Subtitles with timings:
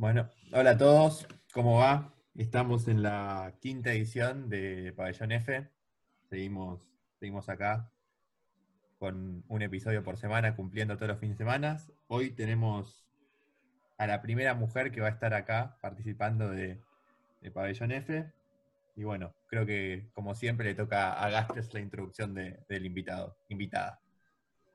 [0.00, 2.14] Bueno, hola a todos, ¿cómo va?
[2.34, 5.68] Estamos en la quinta edición de Pabellón F.
[6.30, 6.80] Seguimos,
[7.18, 7.92] seguimos acá
[8.98, 11.76] con un episodio por semana, cumpliendo todos los fines de semana.
[12.08, 13.04] Hoy tenemos
[13.98, 16.80] a la primera mujer que va a estar acá participando de,
[17.42, 18.24] de Pabellón F.
[18.96, 23.36] Y bueno, creo que como siempre le toca a Gastres la introducción de- del invitado,
[23.50, 24.00] invitada,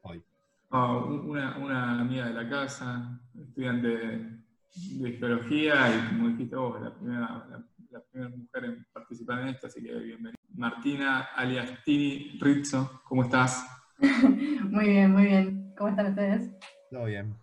[0.03, 0.23] hoy.
[0.69, 4.44] Ah, una, una amiga de la casa, estudiante
[4.75, 9.47] de, geología y como dijiste vos, la primera, la, la primera mujer en participar en
[9.49, 10.35] esto, así que bienvenida.
[10.55, 13.65] Martina, alias Tini Rizzo, ¿cómo estás?
[14.69, 15.73] Muy bien, muy bien.
[15.77, 16.51] ¿Cómo están ustedes?
[16.91, 17.33] Todo bien.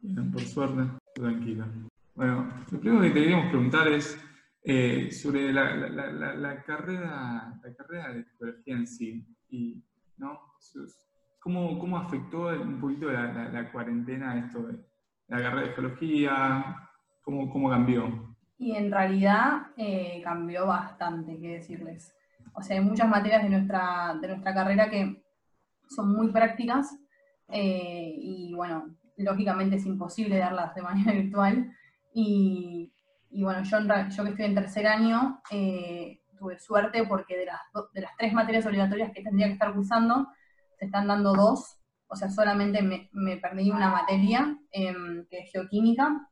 [0.00, 0.82] Bien, por suerte,
[1.14, 1.66] tranquilo.
[2.14, 4.18] Bueno, lo primero que te queríamos preguntar es
[4.62, 9.82] eh, sobre la, la- la- la- la carrera, la carrera de geología en sí, y,
[10.18, 10.38] ¿no?
[11.40, 14.78] ¿Cómo, cómo afectó un poquito la, la- la cuarentena esto de
[15.28, 16.76] de geología?
[17.22, 18.34] ¿Cómo, cómo cambió?
[18.58, 22.14] Y en realidad eh, cambió bastante, qué decirles.
[22.54, 25.22] O sea, hay muchas materias de nuestra, de nuestra carrera que
[25.88, 26.96] son muy prácticas
[27.48, 31.72] eh, y bueno, lógicamente es imposible darlas de manera virtual.
[32.14, 32.92] Y,
[33.30, 37.46] y bueno, yo, en yo que estoy en tercer año eh, tuve suerte porque de
[37.46, 40.28] las, do- de las tres materias obligatorias que tendría que estar cursando,
[40.78, 41.80] se están dando dos.
[42.06, 46.28] O sea, solamente me, perdí una materia, em, que es geoquímica,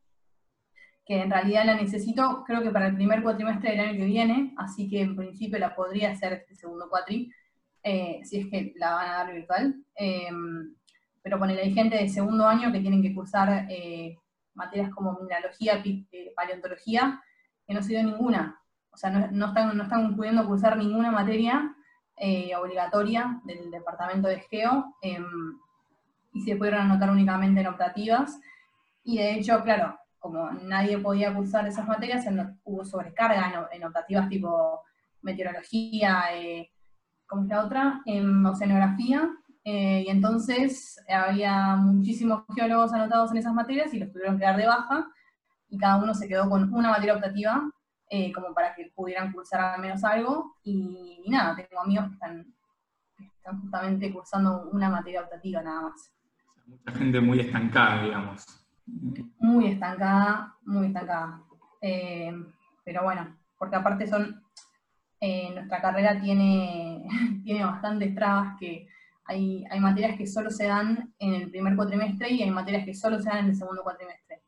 [1.04, 4.54] que en realidad la necesito, creo que para el primer cuatrimestre del año que viene,
[4.56, 7.30] así que en principio la podría hacer este segundo cuatri,
[7.82, 9.74] eh, si es que la van a dar virtual.
[9.96, 10.30] Eh,
[11.22, 14.18] pero con hay gente de segundo año que tienen que cursar eh,
[14.54, 17.22] materias como mineralogía, eh, paleontología,
[17.66, 18.60] que no se dio ninguna.
[18.90, 21.74] O sea, no están, no están pudiendo cursar ninguna materia
[22.16, 25.18] eh, obligatoria del departamento de Geo, eh,
[26.34, 28.40] y se pudieron anotar únicamente en optativas.
[29.04, 32.24] Y de hecho, claro, como nadie podía cursar esas materias,
[32.64, 34.82] hubo sobrecarga en, en optativas tipo
[35.22, 36.70] meteorología, eh,
[37.26, 38.02] ¿cómo es la otra?
[38.06, 39.28] En oceanografía,
[39.64, 44.56] eh, y entonces había muchísimos geólogos anotados en esas materias y los tuvieron que dar
[44.56, 45.08] de baja,
[45.68, 47.62] y cada uno se quedó con una materia optativa,
[48.14, 52.12] eh, como para que pudieran cursar al menos algo, y, y nada, tengo amigos que
[52.12, 52.44] están,
[53.16, 56.12] que están justamente cursando una materia optativa nada más.
[56.66, 58.44] Mucha gente muy estancada, digamos.
[59.38, 61.42] muy estancada, muy estancada.
[61.80, 62.34] Eh,
[62.84, 64.42] pero bueno, porque aparte son,
[65.18, 67.06] eh, nuestra carrera tiene,
[67.44, 68.88] tiene bastantes trabas que
[69.24, 72.92] hay, hay materias que solo se dan en el primer cuatrimestre y hay materias que
[72.92, 74.42] solo se dan en el segundo cuatrimestre.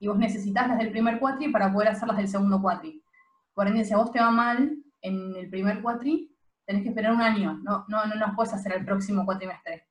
[0.00, 3.03] Y vos necesitas las del primer cuatri para poder hacer las del segundo cuatri.
[3.54, 6.30] Por ende, si a vos te va mal en el primer cuatri,
[6.66, 9.84] tenés que esperar un año, no, no, no las puedes hacer el próximo cuatrimestre.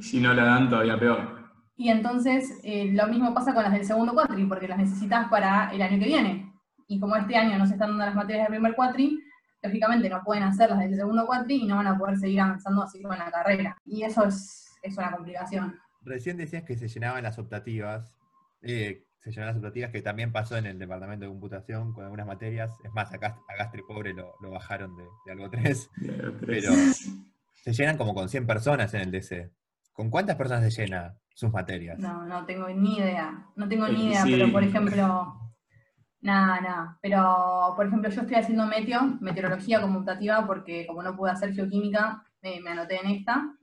[0.00, 1.50] Si no la dan, todavía peor.
[1.76, 5.72] Y entonces eh, lo mismo pasa con las del segundo cuatri, porque las necesitas para
[5.72, 6.52] el año que viene.
[6.86, 9.18] Y como este año no se están dando las materias del primer cuatri,
[9.62, 12.82] lógicamente no pueden hacer las del segundo cuatri y no van a poder seguir avanzando
[12.82, 13.76] así con la carrera.
[13.84, 15.78] Y eso es, es una complicación.
[16.02, 18.14] Recién decías que se llenaban las optativas.
[18.60, 22.26] eh, se llenaban las optativas, que también pasó en el departamento de computación con algunas
[22.26, 22.76] materias.
[22.82, 25.90] Es más, acá a Gastre Pobre lo, lo bajaron de, de algo 3.
[26.46, 29.52] Pero se llenan como con 100 personas en el DC.
[29.92, 32.00] ¿Con cuántas personas se llena sus materias?
[32.00, 33.46] No, no tengo ni idea.
[33.54, 34.32] No tengo ni idea, sí.
[34.32, 35.38] pero por ejemplo,
[36.20, 36.98] nada, nada.
[37.00, 42.24] Pero, por ejemplo, yo estoy haciendo meteo, meteorología conmutativa, porque como no pude hacer geoquímica,
[42.42, 43.54] me, me anoté en esta.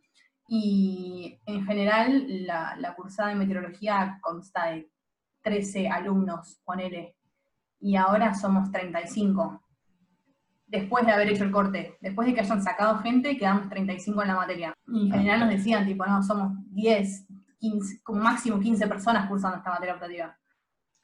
[0.48, 4.90] Y en general, la, la cursada de meteorología consta de
[5.41, 7.16] 13 alumnos, ponele.
[7.79, 9.61] Y ahora somos 35.
[10.67, 14.27] Después de haber hecho el corte, después de que hayan sacado gente, quedamos 35 en
[14.27, 14.73] la materia.
[14.88, 17.25] Y en general nos decían, tipo, no, somos 10,
[17.57, 20.38] 15, como máximo 15 personas cursando esta materia optativa.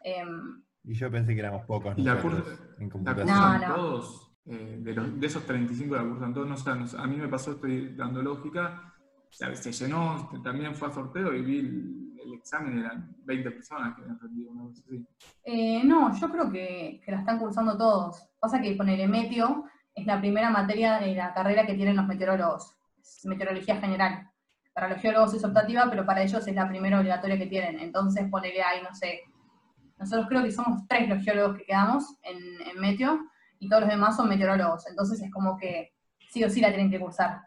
[0.03, 2.43] Em, Y yo pensé que éramos pocos ¿Y la cursa-
[2.77, 3.27] en ¿La computación.
[3.27, 3.75] cursan No, no.
[3.75, 4.31] todos?
[4.45, 6.47] Eh, de, los- de esos 35 la cursan todos.
[6.47, 8.93] No, no sé, a mí me pasó, estoy dando lógica,
[9.31, 12.04] se, se llenó, también fue a sorteo y vi
[12.37, 15.07] examen, eran 20 personas que habían rendido una cosa así.
[15.43, 18.27] eh, no, yo creo que, que la están cursando todos.
[18.39, 22.75] Pasa que poner meteo es la primera materia de la carrera que tienen los meteorólogos.
[22.99, 24.29] Es meteorología general.
[24.73, 27.79] Para los geólogos es optativa, pero para ellos es la primera obligatoria que tienen.
[27.79, 29.21] Entonces ponele ahí, no sé.
[29.97, 33.19] Nosotros creo que somos tres los geólogos que quedamos en, en meteo
[33.59, 34.85] y todos los demás son meteorólogos.
[34.89, 35.93] Entonces es como que
[36.29, 37.41] sí o sí la tienen que cursar,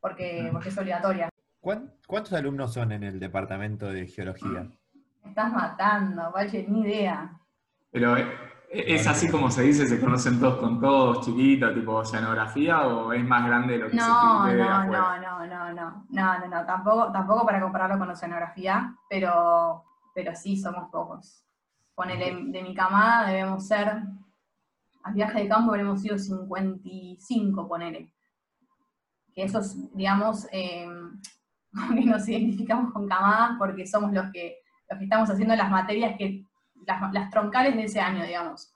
[0.00, 1.28] porque, porque es obligatoria.
[1.62, 4.66] ¿Cuán- ¿Cuántos alumnos son en el departamento de geología?
[5.22, 7.38] Me estás matando, Valle, ni idea.
[7.92, 8.26] Pero eh,
[8.68, 13.24] es así como se dice, se conocen todos con todos, chiquitos, tipo oceanografía, o es
[13.24, 15.20] más grande de lo que No, se de no, afuera.
[15.20, 20.34] no, no, no, no, no, no, no, tampoco, tampoco para compararlo con oceanografía, pero, pero
[20.34, 21.44] sí somos pocos.
[21.94, 24.02] ponele, de mi camada debemos ser,
[25.04, 28.12] al viaje de campo habremos sido 55, ponele.
[29.34, 30.86] Que esos, digamos, eh,
[31.94, 34.58] que nos identificamos con camadas porque somos los que,
[34.90, 36.44] los que estamos haciendo las materias que,
[36.86, 38.72] las, las troncales de ese año, digamos.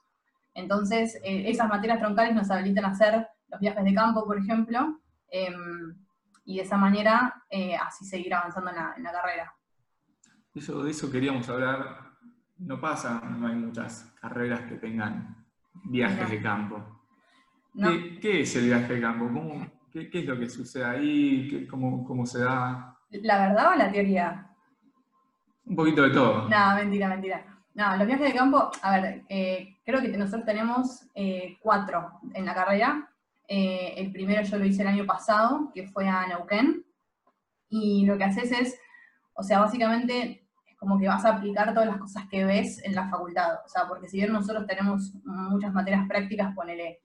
[0.57, 4.99] Entonces, eh, esas materias troncales nos habilitan a hacer los viajes de campo, por ejemplo,
[5.29, 5.95] em,
[6.45, 9.53] y de esa manera eh, así seguir avanzando en la, carrera.
[10.55, 12.07] Eso, de eso queríamos hablar.
[12.57, 15.45] No pasa, no hay muchas carreras que tengan
[15.83, 17.03] viajes de campo.
[18.19, 19.29] ¿Qué, es el viaje de campo?
[20.11, 21.67] Qué, es lo que sucede ahí?
[21.69, 22.97] cómo, ¿Cómo se da?
[23.09, 24.47] ¿La verdad o la teoría?
[25.65, 26.47] Un poquito de todo.
[26.47, 27.45] No, mentira, mentira.
[27.73, 32.45] No, los viajes de campo, a ver, eh, creo que nosotros tenemos eh, cuatro en
[32.45, 33.09] la carrera.
[33.47, 36.83] Eh, el primero yo lo hice el año pasado, que fue a Neuquén.
[37.69, 38.79] Y lo que haces es,
[39.33, 42.95] o sea, básicamente es como que vas a aplicar todas las cosas que ves en
[42.95, 43.59] la facultad.
[43.65, 47.01] O sea, porque si bien nosotros tenemos muchas materias prácticas, ponele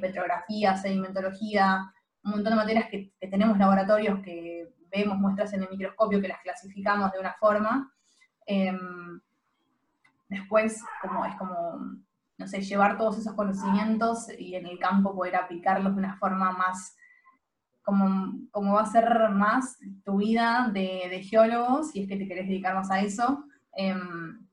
[0.00, 1.92] petrografía, sedimentología,
[2.24, 6.40] un montón de materias que, tenemos laboratorios que vemos muestras en el microscopio, que las
[6.40, 7.92] clasificamos de una forma.
[8.46, 9.20] Em,
[10.28, 11.78] después como, es como,
[12.38, 16.52] no sé, llevar todos esos conocimientos y en el campo poder aplicarlos de una forma
[16.52, 16.96] más,
[17.82, 22.28] como, como va a ser más tu vida de, de geólogo, si es que te
[22.28, 23.44] querés dedicar más a eso.
[23.72, 24.46] Em,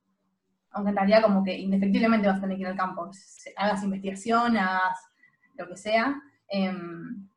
[0.71, 3.09] aunque en realidad como que indefectiblemente vas a tener que ir al campo,
[3.55, 4.99] hagas investigación, hagas
[5.55, 6.21] lo que sea.
[6.47, 7.27] Em,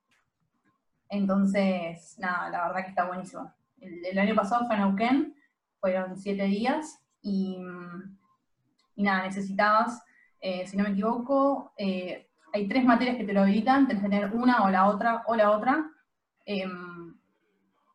[1.11, 3.53] entonces, nada, la verdad que está buenísimo.
[3.81, 5.35] El, año pasado fue en Neuquén,
[5.81, 7.59] fueron siete días y
[9.01, 10.05] y nada, necesitabas,
[10.43, 14.11] eh, si no me equivoco, eh, hay tres materias que te lo habilitan, tenés que
[14.11, 15.91] tener una o la otra o la otra.
[16.45, 17.15] Em,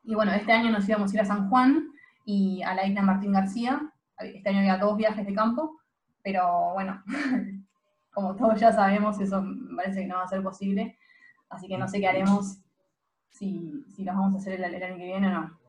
[0.04, 1.92] y bueno, este año nos íbamos a ir a San Juan
[2.26, 3.94] y a la isla Martín García.
[4.18, 5.80] Este año había dos viajes de campo,
[6.24, 7.04] pero bueno,
[8.12, 9.46] como todos ya sabemos, eso
[9.76, 10.98] parece que no va a ser posible.
[11.50, 12.64] Así que no sé qué haremos
[13.38, 15.60] si, si los vamos a hacer el año que viene o no.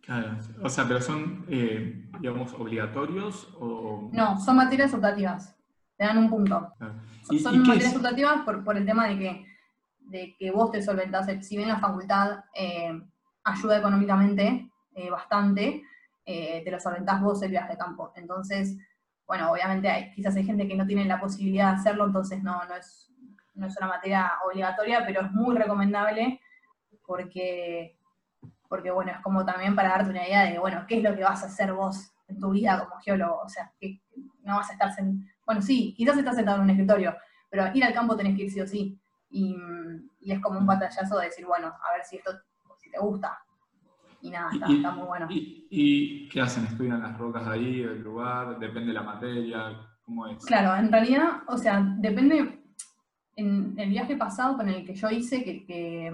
[0.00, 4.08] Claro, o sea, pero son, eh, digamos, obligatorios o...
[4.12, 5.54] No, son materias optativas,
[5.96, 6.72] te dan un punto.
[7.42, 9.46] Son, materias optativas por, el tema de que,
[10.00, 12.98] de que vos te solventás, si bien la facultad eh,
[13.44, 15.82] ayuda económicamente eh, bastante,
[16.24, 18.12] te lo solventás vos el viaje de campo.
[18.14, 18.78] Entonces,
[19.26, 22.64] bueno, obviamente hay, quizás hay gente que no tiene la posibilidad de hacerlo, entonces no,
[22.66, 23.12] no, es,
[23.54, 26.40] no es una materia obligatoria, pero es muy recomendable
[27.10, 27.96] porque
[28.68, 31.24] porque bueno, es como también para darte una idea de, bueno, qué es lo que
[31.24, 34.00] vas a hacer vos en tu vida como geólogo, o sea, que
[34.44, 37.16] no vas a estar, sentado, bueno, sí, quizás estás sentado en un escritorio,
[37.50, 38.96] pero ir al campo tenés que ir sí o sí,
[39.28, 39.56] y,
[40.20, 42.30] es como un patallazo de decir, bueno, a ver si esto,
[42.78, 43.36] si te gusta,
[44.20, 45.26] y nada, está, muy bueno.
[45.28, 46.64] Y, qué hacen?
[46.66, 48.56] ¿Estudian las rocas ahí, el lugar?
[48.60, 49.76] ¿Depende de la materia?
[50.04, 50.44] ¿Cómo es?
[50.44, 52.62] Claro, en realidad, o sea, depende,
[53.34, 56.12] en el viaje pasado con el que yo hice, que que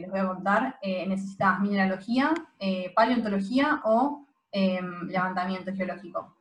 [0.00, 6.34] les voy a contar, eh, necesitabas mineralogía, eh, paleontología o em, levantamiento geológico.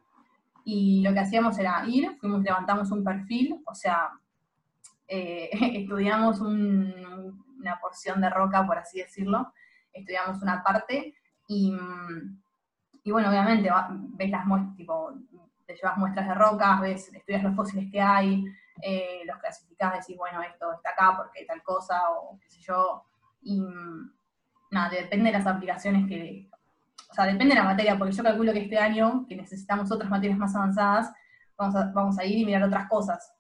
[0.64, 4.12] Y lo que hacíamos era ir, fuimos, levantamos un perfil, o sea,
[5.08, 5.50] eh,
[5.82, 9.54] estudiamos una porción de roca, por así decirlo,
[9.94, 11.16] estudiamos una parte
[11.48, 11.76] y,
[13.04, 15.14] y bueno, obviamente ves las muestras, tipo,
[15.66, 18.44] te llevas muestras de rocas, ves, estudias los fósiles que hay,
[19.26, 23.04] los clasificás, decís, bueno, esto está acá porque tal cosa, o qué sé yo,
[23.46, 23.64] y
[24.72, 26.50] nada, depende de las aplicaciones que,
[27.10, 30.10] o sea, depende de la materia, porque yo calculo que este año, que necesitamos otras
[30.10, 31.14] materias más avanzadas,
[31.56, 33.32] vamos a, vamos a ir y mirar otras cosas.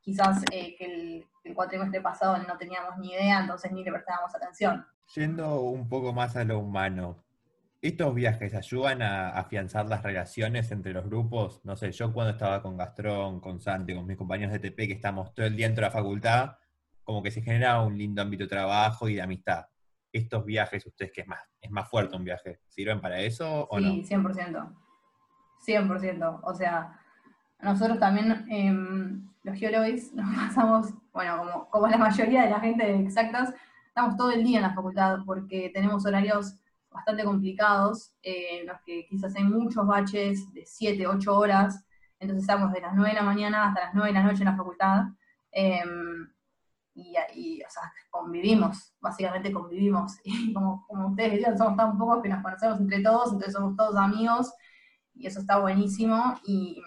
[0.00, 4.34] Quizás eh, que el, el cuatrimestre pasado no teníamos ni idea, entonces ni le prestábamos
[4.34, 4.84] atención.
[5.14, 7.22] Yendo un poco más a lo humano,
[7.82, 11.60] ¿estos viajes ayudan a afianzar las relaciones entre los grupos?
[11.62, 14.94] No sé, yo cuando estaba con Gastrón, con Santi, con mis compañeros de TP, que
[14.94, 16.56] estamos todo el día dentro de la facultad,
[17.04, 19.66] como que se genera un lindo ámbito de trabajo y de amistad.
[20.12, 23.80] Estos viajes, ustedes que es más, es más fuerte un viaje, ¿sirven para eso o
[23.80, 23.90] no?
[23.90, 24.74] Sí, 100%.
[25.66, 26.40] 100%.
[26.42, 26.98] O sea,
[27.60, 32.84] nosotros también, em, los geólogos, nos pasamos, bueno, como, como la mayoría de la gente
[32.84, 33.54] de exactas,
[33.86, 36.56] estamos todo el día en la facultad porque tenemos horarios
[36.90, 41.84] bastante complicados, eh, en los que quizás hay muchos baches de 7, 8 horas,
[42.18, 44.48] entonces estamos de las 9 de la mañana hasta las 9 de la noche en
[44.48, 45.04] la facultad.
[45.50, 46.31] Em,
[46.94, 50.18] y, o sea, convivimos, básicamente convivimos.
[50.24, 53.76] Y como, como ustedes decían, somos tan pocos que nos conocemos entre todos, entonces somos
[53.76, 54.52] todos amigos,
[55.14, 56.82] y eso está buenísimo, y,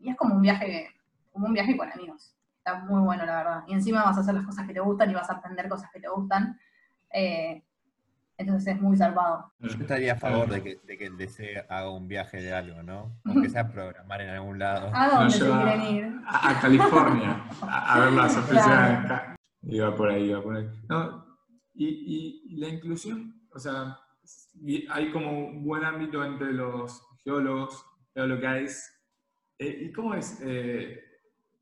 [0.00, 0.88] es como un viaje,
[1.32, 2.34] como un viaje con amigos.
[2.58, 3.64] Está muy bueno, la verdad.
[3.66, 5.90] Y encima vas a hacer las cosas que te gustan y vas a aprender cosas
[5.92, 6.58] que te gustan.
[7.12, 7.64] Eh,
[8.36, 9.52] Entonces es muy zarpado.
[9.58, 12.82] Yo estaría a favor de que, de que el DC haga un viaje de algo,
[12.84, 13.10] ¿no?
[13.24, 14.90] Aunque sea programar en algún lado.
[14.94, 16.20] ¿A dónde Nos se quieren ir?
[16.26, 19.04] A, a California, a, a ver las oficinas.
[19.04, 19.34] acá.
[19.62, 20.66] Iba por ahí, iba por ahí.
[20.88, 21.24] No,
[21.74, 21.86] y,
[22.46, 23.98] y- la inclusión, o sea,
[24.90, 27.84] hay como un buen ámbito entre los geólogos,
[28.14, 28.92] geolocais.
[29.58, 31.02] Eh, ¿Y cómo es eh,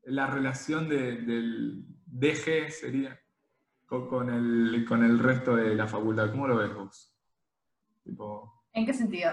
[0.03, 3.19] la relación de- del DG, sería,
[3.85, 6.31] con, con el, con el resto de la facultad?
[6.31, 7.13] ¿Cómo lo ves vos?
[8.03, 9.31] Tipo, ¿En qué sentido?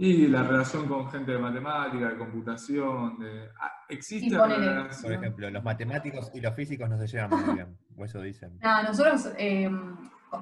[0.00, 3.48] Y la relación con gente de matemática, de computación, de...
[3.60, 8.04] ah, ¿existe Por ejemplo, los matemáticos y los físicos no se llevan muy bien, o
[8.04, 8.56] eso dicen.
[8.60, 9.68] Nada, nosotros, eh,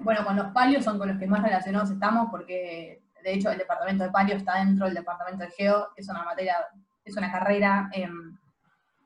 [0.03, 3.57] bueno, con los palios son con los que más relacionados estamos porque, de hecho, el
[3.57, 6.57] departamento de palio está dentro del departamento de geo, es una materia,
[7.03, 8.37] es una carrera em,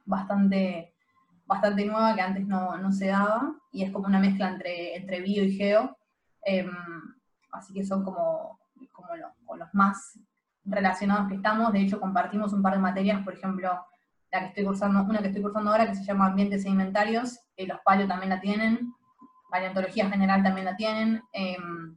[0.04, 0.94] bastante,
[1.46, 5.20] bastante nueva que antes no, no se daba y es como una mezcla entre, entre
[5.20, 5.96] bio y geo,
[6.42, 6.72] em,
[7.52, 8.58] así que son como,
[8.92, 10.18] como los más
[10.70, 13.84] relacionados que estamos, de hecho compartimos un par de materias, por ejemplo,
[14.32, 17.66] la que estoy cursando, una que estoy cursando ahora que se llama Ambientes Sedimentarios, eh,
[17.66, 18.92] los palio también la tienen,
[19.50, 21.96] paleontología general también la tienen, em,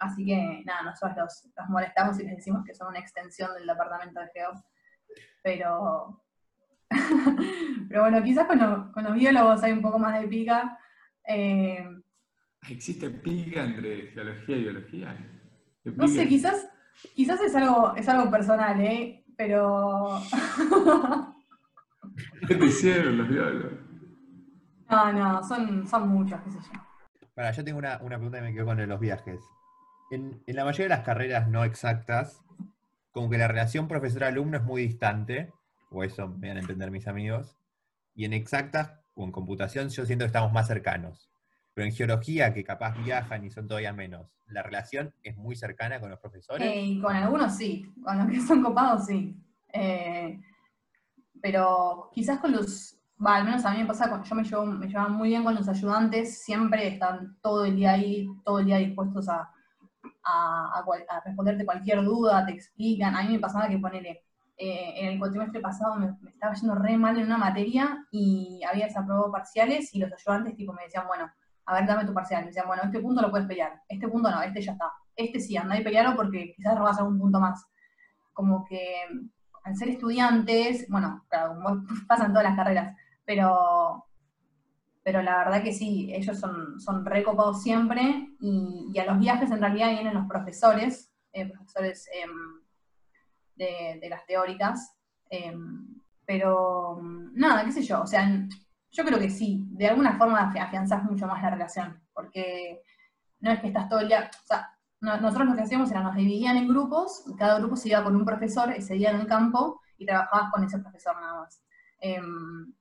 [0.00, 3.66] así que nada, nosotros los, los molestamos y les decimos que son una extensión del
[3.66, 4.50] departamento de Geo,
[5.42, 6.20] pero,
[7.88, 10.78] pero bueno, quizás con, los- con los biólogos hay un poco más de pica,
[11.24, 12.02] em,
[12.68, 15.16] ¿Existe pica entre geología y biología?
[15.82, 16.66] ¿Qué no sé, quizás,
[17.14, 19.24] quizás es algo, es algo personal, ¿eh?
[19.36, 20.20] pero...
[22.46, 23.72] ¿Qué te hicieron los biólogos?
[24.90, 26.80] no, no, son, son muchos, qué sé yo.
[27.34, 29.40] Para, yo tengo una, una pregunta que me quedó con los viajes.
[30.10, 32.42] En, en la mayoría de las carreras no exactas,
[33.10, 35.52] como que la relación profesor-alumno es muy distante,
[35.90, 37.56] o eso me van a entender mis amigos,
[38.14, 41.33] y en exactas o en computación yo siento que estamos más cercanos.
[41.74, 46.00] Pero en geología, que capaz viajan y son todavía menos, la relación es muy cercana
[46.00, 46.68] con los profesores.
[46.68, 49.36] Eh, con algunos sí, con los que son copados sí.
[49.72, 50.38] Eh,
[51.42, 54.86] pero quizás con los, va, al menos a mí me pasa, yo me llevo, me
[54.86, 58.78] llevaba muy bien con los ayudantes, siempre están todo el día ahí, todo el día
[58.78, 59.50] dispuestos a,
[60.24, 63.14] a, a cual- a responderte cualquier duda, te explican.
[63.16, 64.22] A mí me pasaba que ponele,
[64.56, 68.62] eh, en el cuatrimestre pasado me, me estaba yendo re mal en una materia y
[68.68, 71.30] había desaprobado parciales y los ayudantes tipo me decían, bueno,
[71.66, 72.42] a ver, dame tu parcial.
[72.42, 74.92] Me decían, bueno, este punto lo puedes pelear, este punto no, este ya está.
[75.16, 77.64] Este sí, anda y pelearlo porque quizás robas algún punto más.
[78.32, 79.06] Como que
[79.64, 81.56] al ser estudiantes, bueno, claro,
[82.08, 84.04] pasan todas las carreras, pero,
[85.02, 89.60] pero la verdad que sí, ellos son, son recopados siempre y, a los viajes en
[89.60, 92.30] realidad vienen los profesores, eh, profesores em,
[93.56, 94.96] de, de las teóricas,
[95.30, 96.98] em, pero
[97.32, 98.28] nada, qué sé yo, o sea,
[98.94, 102.82] yo creo que sí, de alguna forma afi- afianzás mucho más la relación, porque
[103.40, 104.70] no es que estás todo el día, o sea,
[105.00, 108.16] no- nosotros lo que hacíamos era nos dividían en grupos cada grupo se iba con
[108.16, 111.62] un profesor ese día en el campo y trabajabas con ese profesor nada más.
[112.00, 112.74] Em,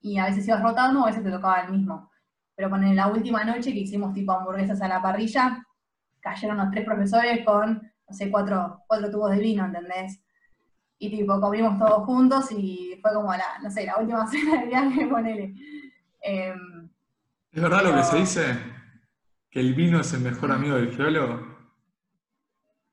[0.00, 2.10] y a veces ibas rotando a veces te tocaba el mismo.
[2.56, 5.64] Pero con la última noche que hicimos tipo hamburguesas a la parrilla,
[6.20, 7.74] cayeron los tres profesores con,
[8.08, 10.20] no sé, cuatro, cuatro tubos de vino, ¿entendés?
[11.02, 14.68] Y tipo, comimos todos juntos y fue como la, no sé, la última cena del
[14.68, 15.54] viaje, ponele.
[16.20, 16.88] Em,
[17.50, 18.42] ¿Es verdad lo que se dice?
[19.50, 21.50] ¿Que el vino es el mejor amigo del geólogo?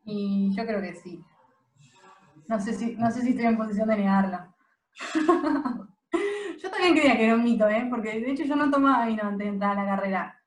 [0.08, 1.24] y yo creo que sí.
[2.48, 4.56] No sé si, no sé si estoy en posición de negarla.
[6.62, 7.86] yo también creía que era un mito, ¿eh?
[7.90, 10.44] Porque de hecho yo no tomaba vino antes de entrar a la carrera.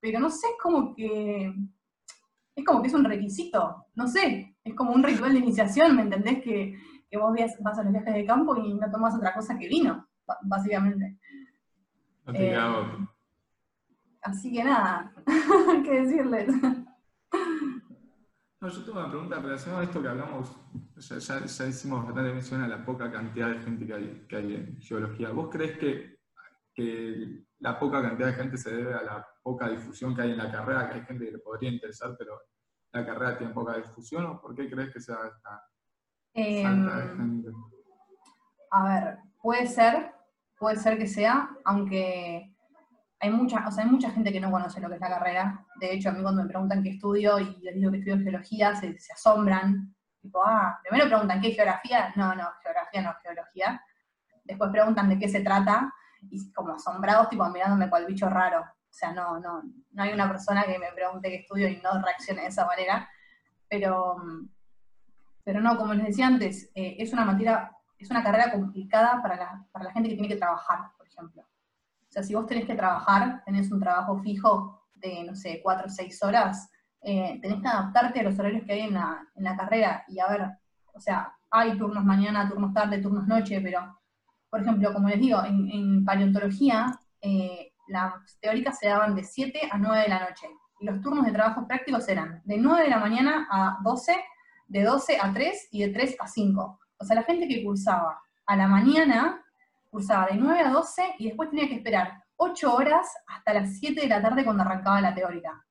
[0.00, 1.52] Pero no sé, como que.
[2.56, 3.86] Es como que es un requisito.
[3.94, 4.56] No sé.
[4.62, 6.42] Es como un ritual de iniciación, ¿me entendés?
[6.42, 6.74] Que,
[7.10, 10.08] que vos vas a los viajes de campo y no tomás otra cosa que vino,
[10.42, 11.18] básicamente.
[12.26, 12.56] No te Eh.
[14.22, 15.12] Así que nada,
[15.84, 16.48] ¿qué decirles?
[18.60, 20.56] No, yo tengo una pregunta relacionada a esto que hablamos,
[20.96, 24.36] ya, ya- ya hicimos bastante mención a la poca cantidad de gente que hay, que
[24.36, 25.30] hay en geología.
[25.30, 26.16] ¿Vos crees que,
[26.72, 30.36] que la poca cantidad de gente se debe a la poca difusión que hay en
[30.36, 32.38] la carrera, que hay gente que le podría interesar, pero
[32.92, 34.26] la carrera tiene poca difusión?
[34.26, 35.62] ¿O por qué crees que sea esta
[36.34, 37.50] falta de Em, gente?
[38.70, 40.12] A ver, puede ser,
[40.58, 42.54] puede ser que sea, aunque
[43.18, 45.66] hay mucha, o sea, hay mucha gente que no conoce lo que es la carrera.
[45.80, 48.76] De hecho, a mí cuando me preguntan qué estudio y les digo que estudio geología,
[48.76, 49.96] se, se asombran.
[50.20, 52.12] Tipo, ah, primero preguntan qué geografía.
[52.14, 53.80] No, no, geografía no geología.
[54.44, 55.90] Después preguntan de qué se trata
[56.30, 58.60] y como asombrados, tipo mirándome cual bicho raro.
[58.60, 59.62] O sea, no, no,
[59.92, 63.08] no hay una persona que me pregunte qué estudio y no reaccione de esa manera.
[63.68, 64.16] Pero,
[65.42, 67.70] pero no, como les decía antes, eh, es una materia
[68.04, 71.42] es una carrera complicada para la, para la gente que tiene que trabajar, por ejemplo.
[71.42, 75.86] O sea, si vos tenés que trabajar, tenés un trabajo fijo de, no sé, cuatro
[75.86, 79.44] o seis horas, eh, tenés que adaptarte a los horarios que hay en la, en
[79.44, 80.48] la carrera y a ver,
[80.92, 83.98] o sea, hay turnos mañana, turnos tarde, turnos noche, pero,
[84.54, 89.78] por ejemplo, como les digo, en, paleontología, eh, las teóricas se daban de 7 a
[89.78, 90.46] 9 de la noche,
[90.78, 94.14] y los turnos de trabajo prácticos eran de 9 de la mañana a 12,
[94.68, 96.80] de 12 a 3 y de 3 a 5.
[96.98, 99.44] O sea, la gente que cursaba a la mañana,
[99.90, 104.02] cursaba de 9 a 12 y después tenía que esperar 8 horas hasta las 7
[104.02, 105.66] de la tarde cuando arrancaba la teórica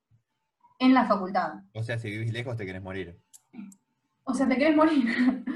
[0.78, 1.54] en la facultad.
[1.72, 3.18] O sea, si vivís lejos te querés morir.
[4.24, 5.06] O sea, te querés morir.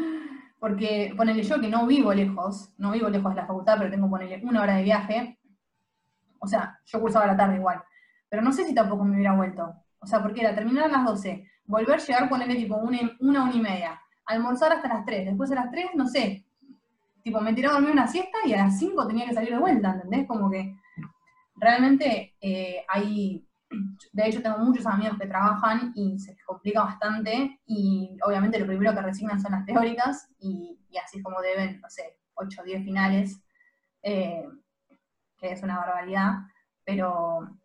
[0.59, 4.11] Porque ponele yo que no vivo lejos, no vivo lejos de la facultad, pero tengo
[4.11, 5.39] ponele una hora de viaje.
[6.41, 7.83] O sea, yo cursaba la tarde igual.
[8.29, 9.73] Pero no sé si tampoco me hubiera vuelto.
[10.01, 13.55] O sea, porque era terminar a las 12, volver, llegar, ponerle tipo una, una, una
[13.55, 16.45] y media, almorzar hasta las 3, después de las 3, no sé,
[17.23, 19.59] tipo me tiraba a dormir una siesta y a las 5 tenía que salir de
[19.59, 20.27] vuelta, ¿entendés?
[20.27, 20.77] Como que
[21.57, 23.48] realmente eh, hay
[24.13, 28.67] de hecho tengo muchos amigos que trabajan y se les complica bastante y obviamente lo
[28.67, 32.65] primero que resignan son las teóricas y, así es como deben, no sé, 8 o
[32.65, 33.43] 10 finales,
[34.03, 34.45] eh,
[35.37, 36.39] que es una barbaridad,
[36.85, 37.59] pero,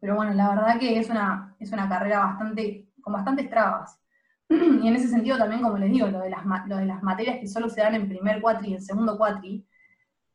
[0.00, 3.98] pero bueno, la verdad que es una, es una carrera bastante, con bastantes trabas.
[4.48, 7.38] Y en ese sentido también, como les digo, lo de las, lo de las materias
[7.40, 9.66] que solo se dan en primer cuatri y en segundo cuatri,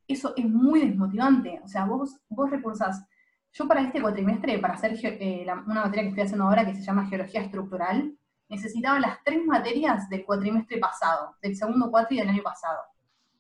[0.08, 1.62] eso es muy desmotivante.
[1.64, 3.06] O sea, vos, vos recursás
[3.54, 6.84] yo para este cuatrimestre, para hacer eh, una materia que estoy haciendo ahora que se
[6.84, 8.16] llama Geología Estructural,
[8.48, 12.80] necesitaba las tres materias del cuatrimestre pasado, del segundo cuatri del año pasado.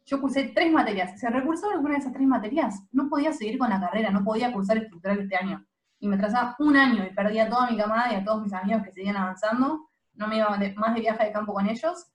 [0.06, 1.20] Yo cursé tres materias.
[1.20, 4.52] Si recursaba alguna de esas tres materias, no podía seguir con la carrera, no podía
[4.52, 5.66] cursar estructural este año.
[6.00, 8.84] Y me atrasaba un año y perdía toda mi camada y a todos mis amigos
[8.84, 9.90] que seguían avanzando.
[10.16, 12.08] No me iba más de viaje de campo con ellos.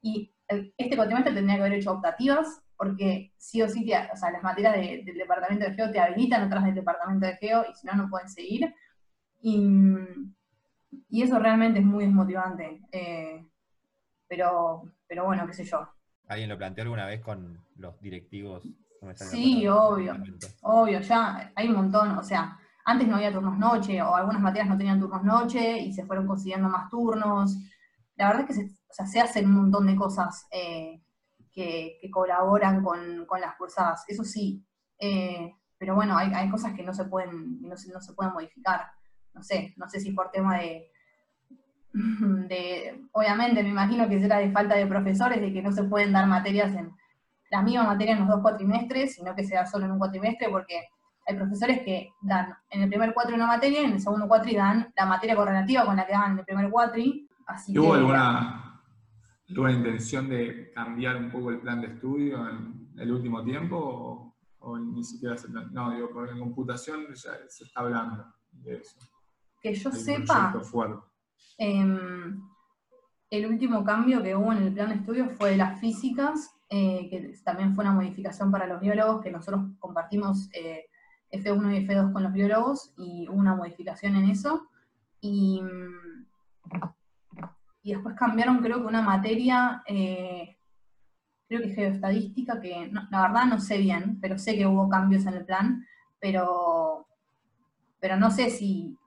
[0.00, 4.42] Y este cuatrimestre tendría que haber hecho optativas, porque sí o sí, o sea, las
[4.42, 7.94] materias del departamento de geo te habilitan otras del departamento de geo y si no,
[7.94, 8.74] no pueden seguir.
[9.40, 9.62] Y,
[11.10, 12.82] eso realmente es muy desmotivante.
[12.92, 13.46] Eh,
[14.28, 15.88] pero, pero bueno, qué sé yo.
[16.28, 18.68] ¿Alguien lo planteó alguna vez con los directivos?
[19.14, 20.16] Sí, obvio,
[20.62, 24.68] obvio, ya hay un montón, o sea, antes no había turnos noche, o algunas materias
[24.68, 27.56] no tenían turnos noche, y se fueron consiguiendo más turnos.
[28.16, 31.02] La verdad es que se, se hacen un montón de cosas eh,
[31.56, 34.62] que, colaboran con, las cursadas, eso sí.
[34.98, 38.82] Eh, pero bueno, hay, cosas que no se pueden, no se, no se pueden modificar.
[39.34, 40.90] No sé, no sé si por tema de,
[41.92, 46.12] de, obviamente me imagino que será de falta de profesores, de que no se pueden
[46.12, 46.92] dar materias en
[47.50, 50.88] la misma materia en los dos cuatrimestres, sino que sea solo en un cuatrimestre, porque
[51.26, 54.54] hay profesores que dan en el primer cuatri una materia y en el segundo cuatri
[54.56, 57.28] dan la materia correlativa con la que dan en el primer cuatri.
[57.46, 58.65] Así ¿Hubo alguna,
[59.54, 64.34] ¿Tuvo la intención de cambiar un poco el plan de estudio en el último tiempo
[64.58, 68.98] o, ni siquiera se No, digo, porque en computación ya se está hablando de eso.
[69.62, 70.52] Que yo sepa,
[71.58, 72.42] em,
[73.30, 77.34] el último cambio que hubo en el plan de estudio fue las físicas, eh, que
[77.44, 80.86] también fue una modificación para los biólogos, que nosotros compartimos eh,
[81.30, 84.68] F1 y F2 con los biólogos, y hubo una modificación en eso.
[85.20, 85.62] Y
[87.86, 90.58] y después cambiaron creo que una materia, eh,
[91.46, 95.34] creo que geoestadística, que la verdad no sé bien, pero sé que hubo cambios en
[95.34, 95.86] el plan,
[96.18, 97.06] pero,
[98.00, 98.98] pero no sé si,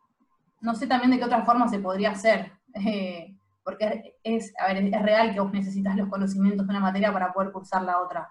[0.61, 5.33] no sé también de qué otra forma se podría hacer, eh, porque es, es real
[5.33, 8.29] que vos necesitas los conocimientos de una materia para poder cursar la otra.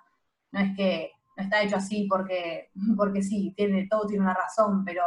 [0.51, 4.83] No es que no está hecho así porque, porque sí, tiene, todo tiene una razón,
[4.83, 5.03] pero,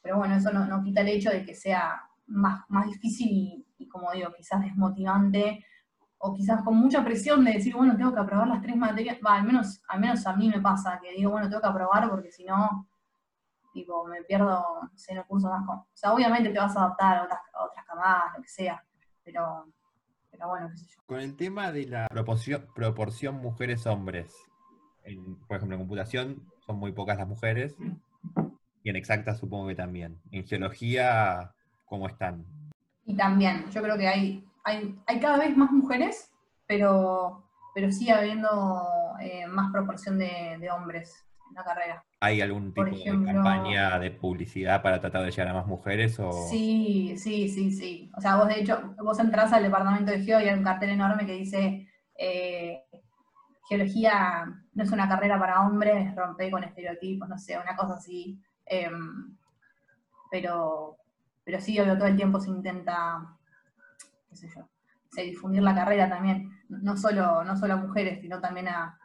[0.00, 4.12] pero bueno, eso no quita el hecho de que sea más, más difícil y, como
[4.12, 5.64] digo, quizás desmotivante
[6.18, 9.44] o quizás con mucha presión de decir, bueno, tengo que aprobar las tres materias, al
[9.44, 12.44] menos, al menos a mí me pasa, que digo, bueno, tengo que aprobar porque si
[12.44, 12.88] no,
[13.72, 15.68] tipo, me pierdo, no sé, más.
[15.68, 18.82] O sea, obviamente te vas a adaptar a otras, otras camadas, lo que sea,
[19.22, 19.66] pero,
[20.30, 21.02] pero bueno, qué sé yo.
[21.06, 24.34] Con el tema de la proporción, proporción mujeres-hombres,
[25.46, 27.76] por ejemplo, en computación son muy pocas las mujeres,
[28.82, 30.20] y en exacta supongo que también.
[30.30, 31.52] En geología
[31.86, 32.44] cómo están.
[33.04, 36.30] Y también, yo creo que hay, hay, hay cada vez más mujeres,
[36.66, 37.44] pero,
[37.74, 38.48] pero sigue habiendo
[39.20, 42.04] eh, más proporción de, hombres en la carrera.
[42.20, 46.18] ¿Hay algún tipo de campaña de publicidad para tratar de llegar a más mujeres?
[46.18, 46.32] O...
[46.50, 48.10] Sí, sí, sí, sí.
[48.16, 50.90] O sea, vos de hecho, vos entras al departamento de Geo y hay un cartel
[50.90, 51.86] enorme que dice
[52.18, 52.82] eh,
[53.68, 54.44] Geología
[54.74, 58.40] no es una carrera para hombres, rompe con estereotipos, no sé, una cosa así.
[58.64, 59.36] Em,
[60.30, 60.98] pero,
[61.46, 63.38] pero sí, obvio, todo el tiempo se intenta,
[64.28, 64.68] qué sé yo,
[65.22, 68.98] difundir la carrera también, no solo, no solo a mujeres, sino también a,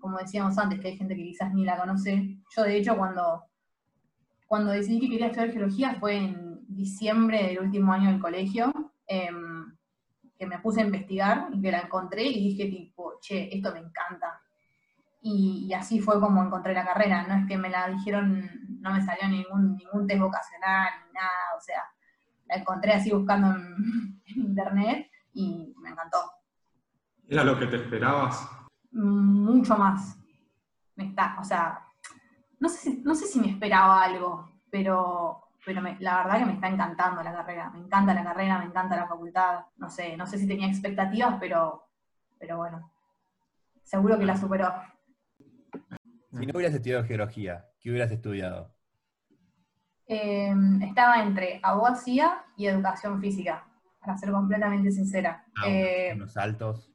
[0.00, 2.38] como decíamos antes, que hay gente que quizás ni la conoce.
[2.56, 3.44] Yo, de hecho, cuando,
[4.48, 8.72] cuando decidí que quería estudiar geología fue en diciembre del último año del colegio,
[9.06, 9.76] em,
[10.36, 14.40] que me puse a investigar que la encontré y dije tipo, che, esto me encanta.
[15.22, 18.50] Y, así fue como encontré la carrera, no es que me la dijeron,
[18.84, 21.82] no me salió ningún, ningún test vocacional ni nada, o sea,
[22.46, 26.18] la encontré así buscando en, internet y me encantó.
[27.26, 28.46] ¿Era lo que te esperabas?
[28.92, 30.18] Mucho más.
[30.96, 31.80] Me está, o sea,
[32.60, 36.52] no sé, si, no sé si me esperaba algo, pero, pero la verdad que me
[36.52, 37.70] está encantando la carrera.
[37.70, 39.60] Me encanta la carrera, me encanta la facultad.
[39.78, 41.88] No sé, no sé si tenía expectativas, pero,
[42.38, 42.92] pero bueno,
[43.82, 44.70] seguro que la superó.
[46.38, 48.74] Si no hubieras estudiado geología, ¿qué hubieras estudiado?
[50.06, 53.66] Em, estaba entre abogacía y educación física,
[54.00, 55.44] para ser completamente sincera.
[55.56, 56.90] Ah, eh, unos saltos.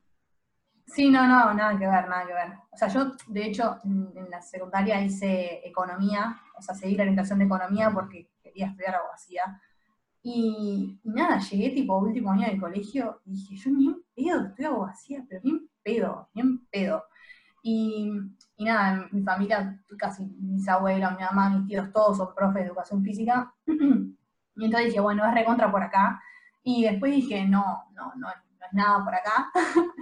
[0.85, 2.51] Sí, no, no, nada que ver, nada que ver.
[2.71, 7.39] O sea, yo, de hecho, en la secundaria hice economía, o sea, seguí la orientación
[7.39, 9.61] de economía porque quería estudiar abogacía.
[10.21, 14.69] Y, nada, llegué tipo último año del colegio y dije, yo ni en pedo estudio
[14.69, 17.03] abogacía, pero ni en pedo, ni en pedo.
[17.63, 18.11] Y,
[18.65, 23.03] nada, mi familia, casi mis abuelos, mi mamá, mis tíos, todos son profes de educación
[23.03, 23.53] física.
[23.65, 26.21] y entonces dije, bueno, es recontra por acá.
[26.63, 29.49] Y después dije, no, no, no, no es nada por acá.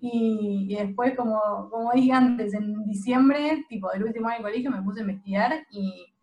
[0.00, 4.82] y, después, como, como dije antes, en diciembre, tipo del último año de colegio, me
[4.82, 6.14] puse a investigar y,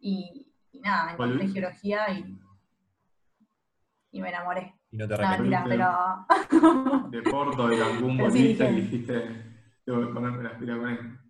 [0.00, 0.52] y,
[0.82, 2.38] nada, encontré geología y,
[4.12, 4.74] y me enamoré.
[4.90, 5.68] Y no te arrepentiste.
[5.68, 5.90] pero...
[7.10, 7.76] De Porto, de
[9.84, 11.20] Cancún, volviste y dijiste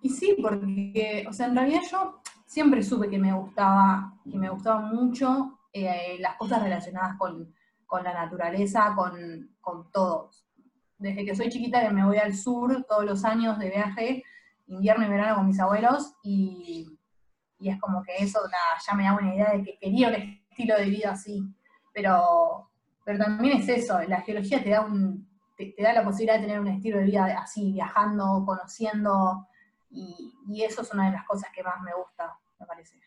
[0.00, 4.48] y sí, porque, o sea, en realidad yo siempre supe que me gustaba, que me
[4.48, 7.52] gustaban mucho eh, las cosas relacionadas con,
[7.90, 10.30] la naturaleza, con, con todo.
[10.98, 14.24] Desde que soy chiquita que me voy al sur todos los años de viaje,
[14.66, 16.94] invierno y verano con mis abuelos, y,
[17.60, 18.38] es como que eso
[18.86, 21.42] ya me da una idea de que quería un estilo de vida así.
[21.92, 22.70] Pero,
[23.04, 25.27] pero también es eso, la geología te da un,
[25.58, 29.48] te, da la posibilidad de tener un estilo de vida así, viajando, conociendo,
[29.90, 33.00] y, eso es una de las cosas que más me gusta, me parece.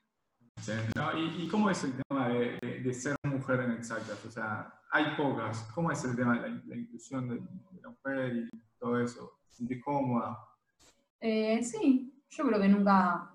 [1.37, 4.23] ¿y, cómo es el tema de, ser mujer en exactas?
[4.25, 5.63] O sea, hay pocas.
[5.73, 7.41] ¿Cómo es el tema de la, inclusión de,
[7.81, 9.39] la mujer y todo eso?
[9.47, 10.37] ¿Te sentís cómoda?
[11.19, 13.27] Eh, sí, yo creo que nunca.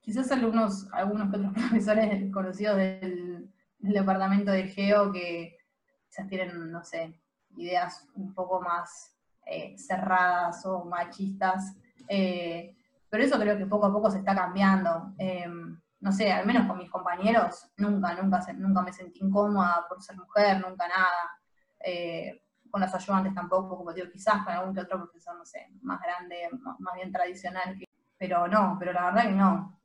[0.00, 5.58] Quizás algunos, algunos otros profesores conocidos del, del departamento de Geo que
[6.06, 7.20] quizás tienen, no sé,
[7.56, 11.76] ideas un poco más eh, cerradas o machistas.
[12.08, 12.76] Eh,
[13.08, 15.14] pero eso creo que poco a poco se está cambiando.
[15.16, 20.02] Em, no sé, al menos con mis compañeros, nunca, nunca, nunca me sentí incómoda por
[20.02, 21.40] ser mujer, nunca nada.
[21.80, 25.70] Eh, con los ayudantes tampoco, como digo, quizás con algún que otro profesor, no sé,
[25.80, 27.78] más grande, más, bien tradicional,
[28.18, 29.80] pero no, pero la verdad que no.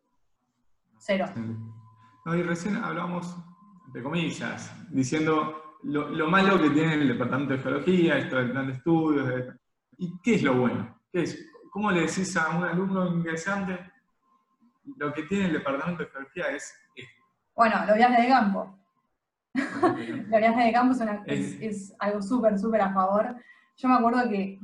[0.98, 1.26] Cero.
[1.36, 3.38] y recién hablamos,
[3.94, 8.74] de comillas, diciendo lo, malo que tiene el departamento de geología, esto del plan de
[8.74, 9.56] estudios,
[9.98, 11.00] ¿y qué es lo bueno?
[11.12, 11.50] ¿Qué es?
[11.72, 13.92] ¿Cómo le decís a un alumno ingresante
[14.98, 17.22] lo que tiene el departamento de geología es esto?
[17.56, 18.80] Bueno, los viajes de campo.
[19.54, 23.36] los viajes de campo es, algo súper, súper a favor.
[23.78, 24.60] Yo me acuerdo que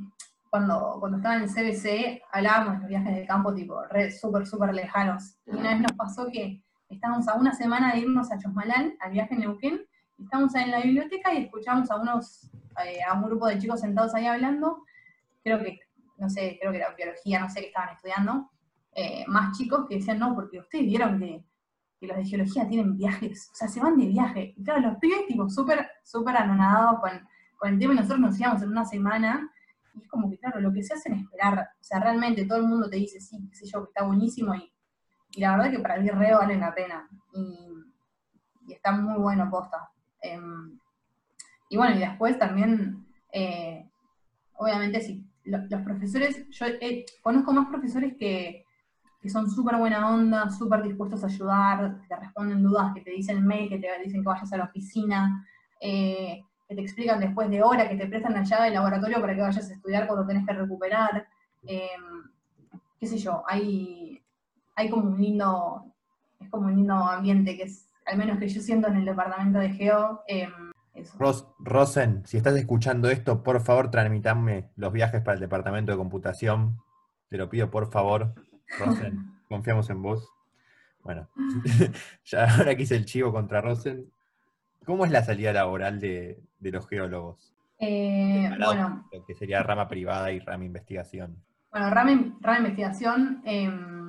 [0.48, 3.80] cuando, cuando estaba en el CBC hablábamos de los viajes de campo tipo
[4.20, 5.36] súper, súper lejanos.
[5.46, 9.12] Y una vez nos pasó que estábamos a una semana de irnos a Chosmalal, al
[9.12, 9.80] viaje en Neuquén,
[10.22, 12.50] Estamos en la biblioteca y escuchamos a unos,
[12.84, 14.84] eh, a un grupo de chicos sentados ahí hablando,
[15.42, 15.80] creo que,
[16.18, 18.50] no sé, creo que era biología, no sé qué estaban estudiando,
[18.92, 21.44] eh, más chicos que decían, no, porque ustedes vieron que,
[22.02, 24.54] los de geología tienen viajes, o sea, se van de viaje.
[24.56, 27.10] Y claro, los pibes, tipo, súper, súper anonadados con,
[27.58, 29.50] con el tema, y nosotros nos íbamos en una semana,
[29.94, 32.58] y es como que, claro, lo que se hace es esperar, o sea, realmente todo
[32.58, 34.72] el mundo te dice, sí, qué sé yo, que está buenísimo, y,
[35.36, 37.68] la verdad que para el guerrero vale la pena, y,
[38.66, 39.90] y está muy bueno posta.
[40.20, 40.78] Em,
[41.68, 43.88] y bueno, y después también, eh,
[44.54, 46.66] obviamente, si los profesores, yo
[47.22, 48.64] conozco más profesores que,
[49.28, 53.46] son súper buena onda, súper dispuestos a ayudar, que te responden dudas, que te dicen
[53.46, 55.46] mail, que te dicen que vayas a la oficina,
[55.78, 59.34] eh, que te explican después de hora, que te prestan la llave del laboratorio para
[59.34, 61.28] que vayas a estudiar cuando tenés que recuperar.
[61.64, 62.30] Em,
[62.98, 64.22] qué sé yo, hay,
[64.74, 65.84] hay como un lindo,
[66.38, 69.58] es como un lindo ambiente que es al menos que yo siento en el departamento
[69.58, 70.22] de Geo.
[70.26, 70.50] Em,
[71.60, 76.78] Rosen, si estás escuchando esto, por favor, transmitame los viajes para el departamento de computación.
[77.28, 78.34] Te lo pido, por favor.
[78.78, 80.28] Rosen, confiamos en vos.
[81.02, 81.28] Bueno,
[82.24, 84.10] ya ahora que hice el chivo contra Rosen,
[84.84, 87.54] ¿cómo es la salida laboral de, los geólogos?
[87.78, 89.08] Eh, bueno.
[89.10, 91.42] Lo que sería rama privada y rama investigación.
[91.70, 93.40] Bueno, rama, rama investigación.
[93.44, 93.99] Em,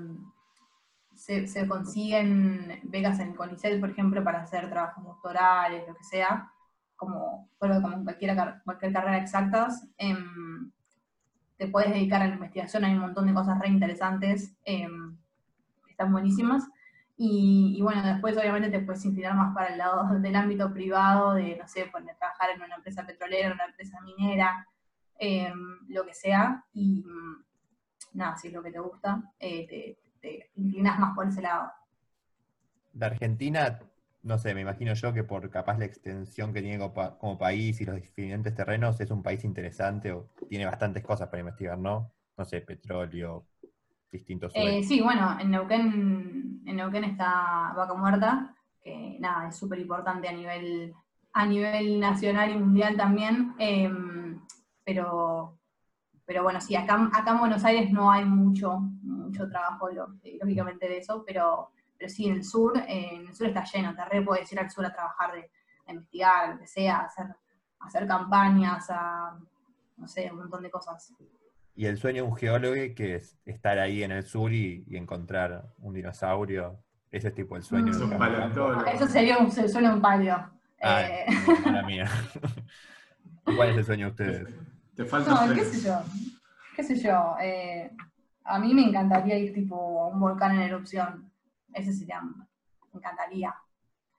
[1.21, 6.51] se, consiguen becas en el CONICET, por ejemplo, para hacer trabajos doctorales, lo que sea,
[6.95, 10.71] como, bueno, como cualquier, car- cualquier carrera exactas, em,
[11.57, 15.17] te puedes dedicar a la investigación, hay un montón de cosas re interesantes, em,
[15.89, 16.67] están buenísimas.
[17.17, 21.57] Y, bueno, después obviamente te puedes inclinar más para el lado del ámbito privado, de,
[21.57, 21.85] no sé,
[22.19, 24.67] trabajar en una empresa petrolera, una empresa minera,
[25.19, 25.55] em,
[25.89, 26.65] lo que sea.
[26.73, 27.03] Y
[28.13, 31.71] nada, si es lo que te gusta, eh, te inclinas más por ese lado.
[32.93, 33.79] De Argentina,
[34.23, 37.37] no sé, me imagino yo que por capaz la extensión que tiene como, pa- como
[37.37, 41.77] país y los diferentes terrenos, es un país interesante o tiene bastantes cosas para investigar,
[41.77, 42.11] ¿no?
[42.37, 43.45] No sé, petróleo,
[44.11, 48.53] distintos Eh, sí, bueno, en Neuquén, en Neuquén está Vaca Muerta,
[48.83, 50.93] que nada, es súper importante a nivel,
[51.33, 54.41] a nivel nacional y mundial también, em,
[54.83, 55.57] pero,
[56.25, 58.81] pero bueno, sí, acá, acá en Buenos Aires no hay mucho,
[59.31, 63.33] mucho trabajo, lo- eh, lógicamente, de eso, pero, pero sí, en el sur, en el
[63.35, 65.49] sur está lleno, te re puedes ir al sur a trabajar, de,
[65.87, 67.25] a investigar, lo que sea, a hacer,
[67.79, 69.37] a hacer campañas, a,
[69.97, 71.13] no sé, un montón de cosas.
[71.75, 74.97] Y el sueño de un geólogo que es estar ahí en el sur y, y
[74.97, 76.77] encontrar un dinosaurio.
[77.09, 77.87] Ese es tipo el sueño.
[77.87, 77.89] Mm.
[77.95, 78.85] Es un paleontólogo.
[78.85, 80.35] Eso sería un, suena un palio.
[80.81, 81.25] Ah, Eh,
[81.65, 82.09] mala mía.
[83.55, 84.55] ¿Cuál es el sueño de ustedes?
[84.95, 86.01] Te falta No, qué sé yo,
[86.75, 87.91] qué sé yo, eh,
[88.43, 91.31] a mí me encantaría ir tipo a un volcán en erupción,
[91.73, 92.33] ese sería, me
[92.93, 93.53] encantaría.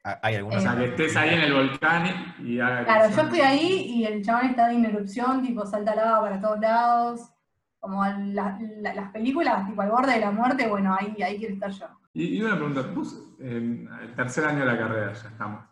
[0.04, 3.22] ¿Hay alguna O sea, Eh, que estés ahí en el volcán y haga Claro, yo
[3.22, 7.30] estoy ahí y el chabón está en erupción, tipo salta lava para todos lados,
[7.78, 11.54] como la- la- las películas, tipo al borde de la muerte, bueno, ahí, ahí quiero
[11.54, 11.86] estar yo.
[12.14, 15.64] Y, y una pregunta, vos, eh, el tercer año de la carrera ya estamos.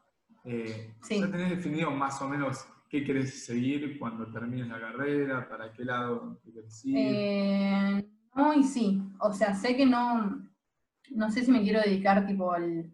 [0.45, 1.21] Eh, Sí.
[1.21, 5.49] ¿Ya tenés definido más o menos qué querés seguir cuando termines la carrera?
[5.49, 8.07] ¿Para qué lado te querés ir?
[8.35, 10.41] No sí, o sea, sé que no,
[11.11, 12.91] no sé si me quiero dedicar tipo al,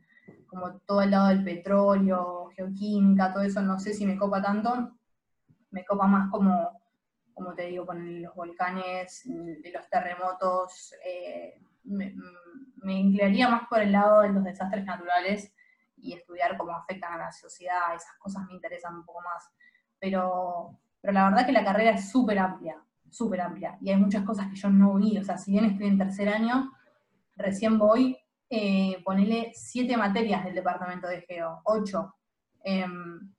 [0.46, 4.92] como todo el lado del petróleo, geoquímica, todo eso, no sé si me copa tanto,
[5.70, 6.82] me copa más como,
[7.34, 12.14] como te digo, con los volcanes, de los terremotos, eh, me,
[12.76, 15.52] me inclinaría más por el lado de los desastres naturales
[15.96, 19.50] y estudiar cómo afectan a la sociedad, esas cosas me interesan un poco más.
[19.98, 22.82] Pero, pero la verdad que la carrera es súper amplia,
[23.16, 25.86] súper amplia, y hay muchas cosas que yo no vi, o sea, si bien estoy
[25.86, 26.72] en tercer año,
[27.36, 28.16] recién voy,
[28.50, 32.14] eh, ponele siete materias del departamento de Geo, ocho.
[32.62, 33.32] Em,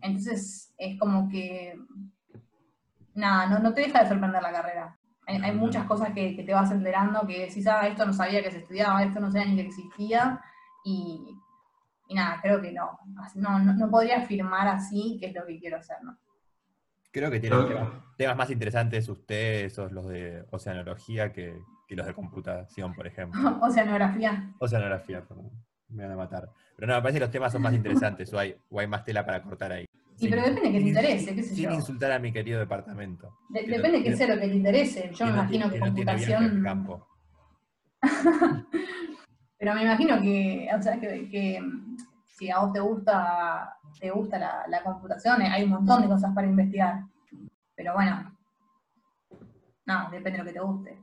[0.00, 1.74] entonces es como que,
[3.14, 4.98] nada, no, no te deja de sorprender la carrera.
[5.26, 8.50] Hay, muchas cosas que, que te vas enterando, que decís, ah, esto no sabía que
[8.50, 10.38] se estudiaba, esto no sabía ni que existía,
[10.84, 11.34] y,
[12.08, 12.98] y nada, creo que no.
[13.36, 16.18] No, no, no podría afirmar así que es lo que quiero hacer, ¿no?
[17.14, 22.04] Creo que tienen temas, temas más interesantes ustedes, o los de oceanología, que, que los
[22.06, 23.40] de computación, por ejemplo.
[23.62, 24.52] Oceanografía.
[24.58, 25.48] Oceanografía, perdón.
[25.90, 26.48] Me van a matar.
[26.74, 29.04] Pero no, me parece que los temas son más interesantes, o hay, o hay más
[29.04, 29.86] tela para cortar ahí.
[30.16, 31.70] Sí, Sin- pero depende que te sin- interese, qué sé Sin yo.
[31.74, 33.32] insultar a mi querido departamento.
[33.48, 35.10] De- Que no- depende que que- sea lo que te interese.
[35.14, 36.62] Yo me no imagino que no computación.
[36.64, 37.06] campo.
[39.58, 41.62] Pero me imagino que, o sea, que, que,
[42.26, 46.08] si a vos te gusta, te gusta la, la computación, eh, hay un montón de
[46.08, 47.02] cosas para investigar.
[47.76, 48.36] Pero bueno,
[49.86, 51.02] no, depende de lo que te guste.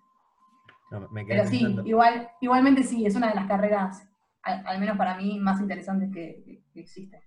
[0.92, 4.08] No, me quedé Pero sí, pensando- igual, igualmente sí, es una de las carreras,
[4.44, 7.24] al, al menos para mí, más interesantes que, que- que existe.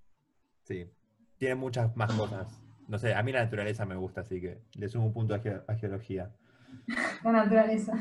[0.64, 0.90] Sí,
[1.38, 2.60] tiene muchas más cosas.
[2.88, 5.38] No sé, a mí la naturaleza me gusta, así que le sumo un punto a,
[5.38, 6.30] ge- a geología.
[7.22, 7.92] La naturaleza.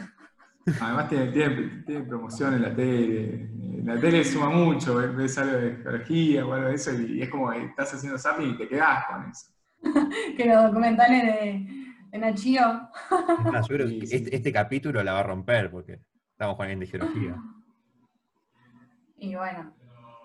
[0.82, 3.49] Además tiene, tiene, tiene promoción en la tele.
[3.84, 7.52] La tele suma mucho, ves- algo de geología o algo de eso y es como
[7.52, 9.48] que estás haciendo zapping y te quedás con eso.
[10.38, 11.67] Que los documentales de,
[12.12, 12.89] de Nachio.
[13.88, 14.15] Sí, que sí.
[14.15, 16.00] este, este capítulo la va a romper porque
[16.32, 17.36] estamos con alguien de geología.
[19.17, 19.74] Y bueno,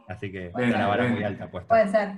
[0.08, 1.14] Así que Bien, la vara bien.
[1.16, 1.68] muy alta puesta.
[1.68, 2.16] puede ser.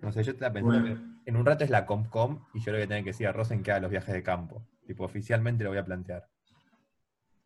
[0.00, 0.96] No sé, yo estaba pensando Bueno.
[1.24, 3.26] que en un rato es la Comcom y yo le voy a tener que decir
[3.28, 4.66] a Rosen que haga los viajes de campo.
[4.86, 6.26] Tipo, oficialmente lo voy a plantear.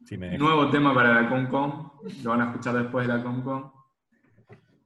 [0.05, 0.38] Si me deja.
[0.38, 1.90] Nuevo tema para la Comcom,
[2.23, 3.71] lo van a escuchar después de la Comcom.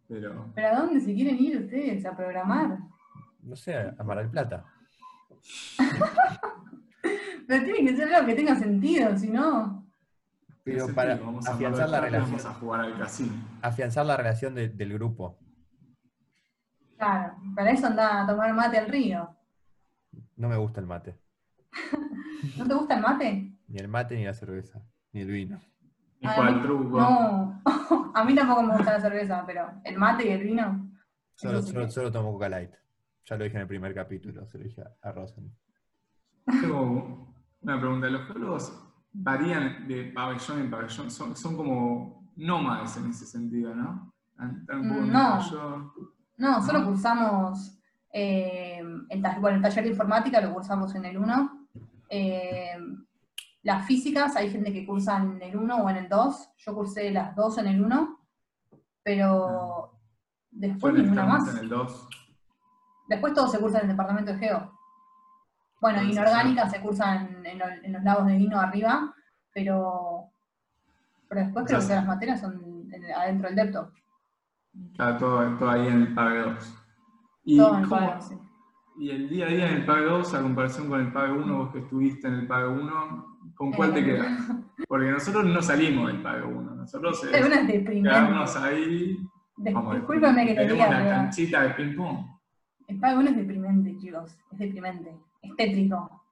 [0.09, 2.79] Pero ¿Pero a dónde se quieren ir ustedes a programar?
[3.43, 4.65] No sé, a Mar del Plata.
[7.47, 9.87] Pero tiene que ser algo que tenga sentido, si no.
[10.65, 13.33] Pero para tío, vamos a afianzar la relación, Vamos a jugar al casino.
[13.63, 15.39] afianzar la relación de- del grupo.
[16.99, 19.35] Claro, para eso anda a tomar mate al río.
[20.37, 21.19] No me gusta el mate.
[22.59, 23.53] ¿No te gusta el mate?
[23.69, 24.83] Ni el mate ni la cerveza.
[25.13, 25.61] Ni el vino.
[26.21, 27.01] Y mí- truco.
[27.01, 27.63] No,
[28.15, 30.91] a mí tampoco me gusta la cerveza, pero el mate y el vino.
[31.35, 32.73] Solo, sí solo, tomo Coca Light.
[33.25, 35.53] Ya lo dije en el primer capítulo, se lo dije a, Rosen.
[36.47, 38.09] Tengo una pregunta.
[38.09, 38.73] ¿Los geólogos
[39.13, 44.13] varían de pabellón en pabellón, son, son como nómades en ese sentido, ¿no?
[44.37, 45.93] No.
[46.39, 47.79] No, solo cursamos
[48.13, 51.69] eh, el, bueno, el taller de informática, lo cursamos en el 1.
[52.09, 52.77] Eh,
[53.69, 56.51] las físicas, hay gente que cursa en el 1 o en el 2.
[56.57, 58.19] Yo cursé las dos en el 1,
[59.03, 59.93] pero
[60.51, 61.49] después Suelen ninguna más.
[61.55, 62.09] en el 2.
[63.09, 64.73] Después todo se cursa en el departamento de Geo.
[65.83, 69.15] Bueno, Entonces, inorgánica se cursa en, en en los lagos de vino arriba,
[69.53, 70.31] pero,
[71.29, 73.93] pero después creo que las materias son en- adentro del depto.
[74.93, 76.75] Está todo, todo ahí en el PAE 2.
[77.45, 78.39] ¿Y, Todo en el pago, sí.
[78.99, 81.59] y el día a día en el PAE 2, a comparación con el PAE 1,
[81.59, 84.29] vos que estuviste en el PAE 1, ¿con cuál te Eh, quedas?
[84.89, 88.09] Porque nosotros no salimos del PAE 1, nosotros Es una es deprimente.
[88.09, 89.19] quedarnos ahí,
[89.57, 92.19] Discúlpeme que te tenemos diga, la pero canchita de ping pong.
[92.87, 94.39] el pago uno es deprimente, chicos.
[94.53, 95.17] Es deprimente.
[95.43, 96.25] Es tétrico.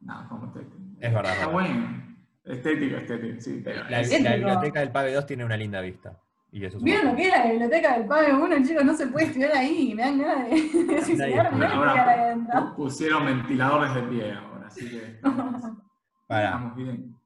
[0.00, 0.60] No, como te...
[1.00, 1.32] Es verdad.
[1.32, 2.04] Está bueno.
[2.44, 4.36] Estético, estético, sí, La, es- la Tétrico.
[4.36, 6.16] biblioteca del PAVE 2 tiene una linda vista.
[6.52, 8.84] Y eso es un ¿Vieron lo que es la biblioteca del pago uno, chicos?
[8.84, 9.92] No se puede estudiar ahí.
[9.96, 11.66] Me dan ganas de, suicidarme.
[11.66, 15.20] Ahora pusieron ventiladores de pie ahora, así que
[16.28, 17.16] estamos bien.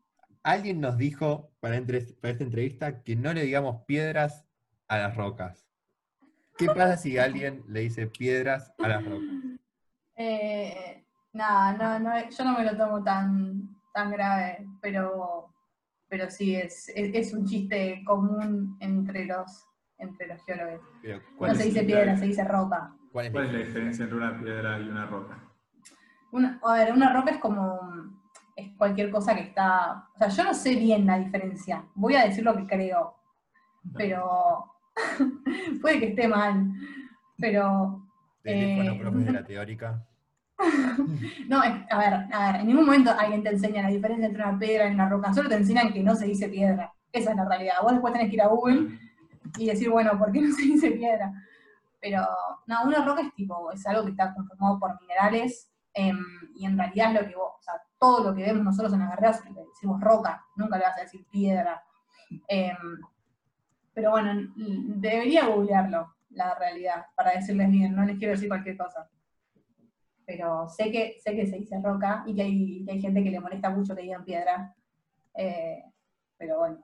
[0.42, 4.46] Alguien nos dijo para, entre- para esta entrevista que no le digamos piedras
[4.88, 5.66] a las rocas.
[6.56, 9.28] ¿Qué pasa si alguien le dice piedras a las rocas?
[10.16, 15.54] Eh, nada, no, no, yo no me lo tomo tan, tan grave, pero,
[16.08, 19.66] pero sí, es, es, es un chiste común entre los,
[19.98, 20.80] entre los geólogos.
[21.02, 22.94] Pero, ¿Cuál No se dice piedra, se dice roca.
[23.12, 25.38] ¿Cuál es ¿Cuál es la la diferencia entre una piedra y una roca?
[26.32, 28.19] Una, a ver, una roca es como
[28.60, 30.08] es cualquier cosa que está.
[30.14, 31.84] O sea, yo no sé bien la diferencia.
[31.94, 33.16] Voy a decir lo que creo,
[33.94, 34.72] pero
[35.80, 36.72] puede que esté mal.
[37.38, 38.06] Pero
[38.44, 40.06] eh, profe de la teórica.
[41.48, 44.42] no, es- a ver, a ver, en ningún momento alguien te enseña la diferencia entre
[44.42, 45.32] una piedra y una roca.
[45.32, 46.92] Solo te enseñan que no se dice piedra.
[47.12, 47.74] Esa es la realidad.
[47.82, 48.98] Vos después tenés que ir a Google
[49.58, 51.32] y decir, bueno, ¿por qué no se dice piedra?
[52.00, 52.26] Pero,
[52.66, 56.16] no, una roca es tipo, es algo que está conformado por minerales, em,
[56.54, 59.00] y en realidad es lo que vos, o sea, todo lo que vemos nosotros en
[59.00, 61.84] las carreras le decimos roca, nunca le vas a decir piedra.
[62.48, 62.98] Em,
[63.92, 69.08] pero bueno, debería googlearlo, la realidad, para decirles bien, no les quiero decir cualquier cosa.
[70.24, 73.30] Pero sé que, sé que se dice roca y que hay, que hay gente que
[73.30, 74.74] le molesta mucho que digan piedra.
[75.34, 75.82] Eh,
[76.38, 76.78] pero bueno.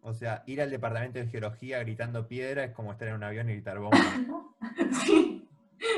[0.00, 3.50] O sea, ir al departamento de geología gritando piedra es como estar en un avión
[3.50, 3.98] y gritar bomba.
[5.04, 5.48] Sí,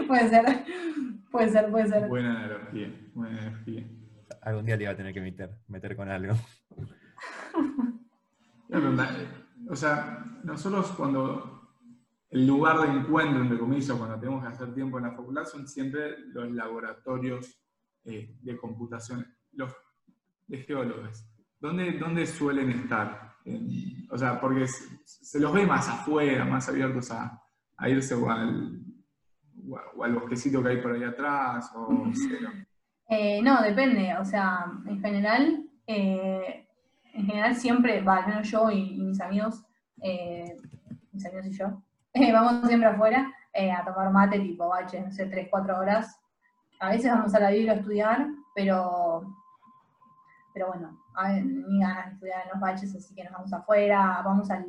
[0.07, 0.65] puede ser,
[1.31, 2.09] puede ser, puede ser.
[2.09, 3.85] Buena analogía, buena analogía.
[4.45, 6.35] Algún día te iba a tener que meter, meter con algo.
[9.71, 11.71] O sea, nosotros cuando
[12.31, 15.69] el lugar de encuentro, entre comillas, cuando tenemos que hacer tiempo en la facultad, son
[15.69, 17.61] siempre los laboratorios
[18.05, 19.73] eh, de computación, los
[20.47, 21.25] de geólogos.
[21.61, 23.35] ¿Dónde, dónde suelen estar?
[23.45, 27.41] En- o sea, porque se, se los ve más afuera, más abiertos a,
[27.77, 28.83] a irse o al,
[29.97, 31.89] o al bosquecito que hay por ahí atrás, o.
[33.09, 36.67] Eh, no, depende, o sea, en general, eh,
[37.13, 39.65] en general siempre, va, al menos yo y, y mis amigos,
[40.01, 40.57] eh,
[41.13, 41.83] mis amigos y yo,
[42.15, 46.19] eh, vamos siempre afuera a tomar mate tipo bache, no sé, 3, 4 horas.
[46.81, 49.23] A veces vamos a la biblia a estudiar, pero,
[50.53, 54.23] pero bueno, ver, ni ganas de estudiar en los baches, así que nos vamos afuera,
[54.25, 54.67] vamos al,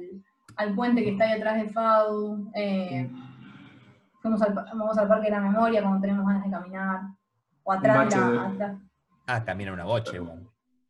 [0.58, 2.52] al puente que está ahí atrás del FAU,
[4.21, 7.02] fuimos al, vamos al Parque de la Memoria cuando tenemos ganas de caminar,
[7.65, 8.78] o atrás, la- de- atrás.
[9.28, 10.47] Ah, camina una boche, igual.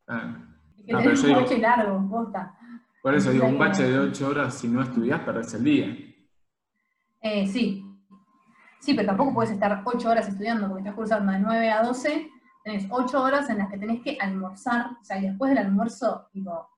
[0.07, 0.35] Ah,
[0.77, 2.55] Es que No, tenemos yo un digo- coche largo, posta.
[3.01, 5.97] por eso digo, un bache de 8 horas, si no estudias, perdés el día.
[7.21, 7.81] Eh, sí.
[8.79, 12.29] Sí, pero tampoco puedes estar 8 horas estudiando, porque estás cursando de 9 a 12,
[12.63, 16.27] tenés 8 horas en las que tenés que almorzar, o sea, y después del almuerzo,
[16.33, 16.69] digo,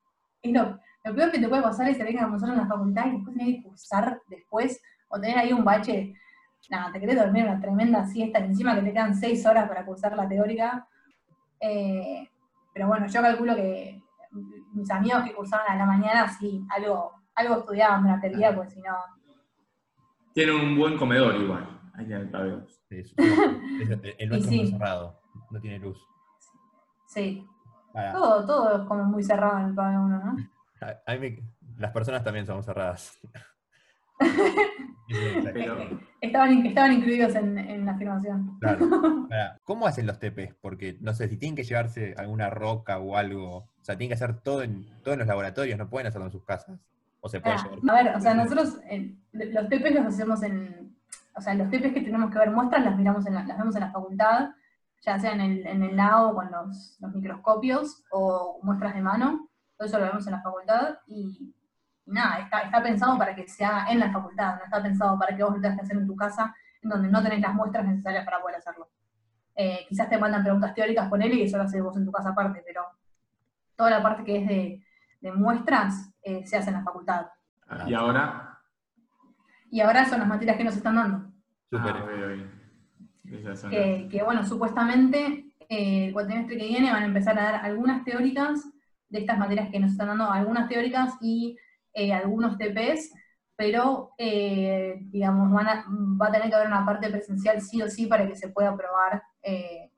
[0.41, 3.07] es lo, lo peor que te puede pasar es tener que almorzar en la facultad
[3.07, 6.13] y después tener que cursar después, o tener ahí un bache,
[6.69, 9.85] nada, te querés dormir una tremenda siesta, y encima que te quedan 6 horas para
[9.85, 10.87] cursar la teórica.
[11.59, 12.29] Eh,
[12.73, 14.01] pero bueno, yo calculo que
[14.73, 18.71] mis amigos que cursaban a la mañana, sí, algo, algo estudiaban durante el día, porque
[18.71, 18.95] si no,
[20.33, 22.67] Tienen un buen comedor igual, ahí en el pabellón.
[22.89, 24.61] Sí, es- es- el nuestro sí.
[24.61, 25.19] es muy cerrado,
[25.49, 25.99] no tiene luz.
[27.07, 27.47] sí,
[27.93, 30.35] Pará, Todo, todo es como muy cerrado en el pabellón uno, ¿no?
[30.85, 31.43] a- a mí me-
[31.77, 33.17] las personas también son cerradas.
[35.53, 38.57] Pero Estaban, estaban incluidos en, en la afirmación.
[38.59, 38.87] Claro.
[39.63, 40.55] ¿Cómo hacen los TPs?
[40.61, 43.57] Porque no sé si tienen que llevarse alguna roca o algo.
[43.57, 46.31] O sea, tienen que hacer todo en, todo en los laboratorios, no pueden hacerlo en
[46.31, 46.79] sus casas.
[47.21, 47.79] O se puede Ah, llevar.
[47.99, 50.95] a ver, o sea, nosotros eh, los TPs los hacemos en.
[51.35, 53.75] O sea, los TPs que tenemos que ver muestras las miramos en la- las vemos
[53.75, 54.49] en la facultad.
[55.05, 59.47] ya sea en el, en el lado con los, los microscopios o muestras de mano,
[59.77, 61.53] todo eso lo vemos en la facultad y,
[62.07, 65.35] y nada, está, está pensado para que sea en la facultad, no está pensado para
[65.35, 67.85] que vos lo tengas que hacer en tu casa, en donde no tenés las muestras
[67.85, 68.89] necesarias para poder hacerlo.
[69.55, 72.11] Eh, quizás te mandan preguntas teóricas con él y eso lo haces vos en tu
[72.11, 72.83] casa aparte, pero
[73.75, 74.83] toda la parte que es de,
[75.19, 77.27] de muestras eh, se hace en la facultad.
[77.85, 78.59] ¿Y ahora?
[79.69, 81.31] Y ahora son las materias que nos están dando.
[81.69, 81.95] Súper.
[81.95, 87.65] Ah, que, que, bueno, supuestamente eh, el cuatrimestre que viene van a empezar a dar
[87.65, 88.63] algunas teóricas
[89.09, 91.57] de estas materias que nos están dando, algunas teóricas y
[91.99, 93.11] eh, algunos TPs,
[93.55, 95.85] pero eh, digamos, van a-
[96.21, 98.69] va a tener que haber una parte presencial sí o sí para que se pueda
[98.69, 99.91] aprobar eh,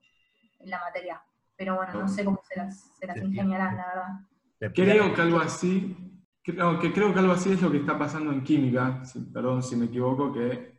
[0.59, 1.21] en la materia.
[1.57, 4.73] Pero bueno, no sé cómo se las, se las ingeniarán, la verdad.
[4.73, 8.31] Creo que algo así, creo que, creo que algo así es lo que está pasando
[8.31, 10.77] en química, si- perdón si me equivoco, que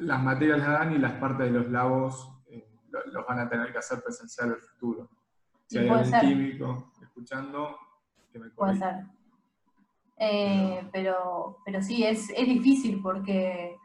[0.00, 3.48] las materias las dan y las partes de los labos eh, lo- los van a
[3.48, 5.10] tener que hacer presencial en el futuro.
[5.66, 6.20] Si hay algún ser.
[6.24, 7.76] químico escuchando,
[8.32, 9.10] que me Puede corrija.
[10.18, 13.76] Eh, pero, pero sí, es, es difícil porque,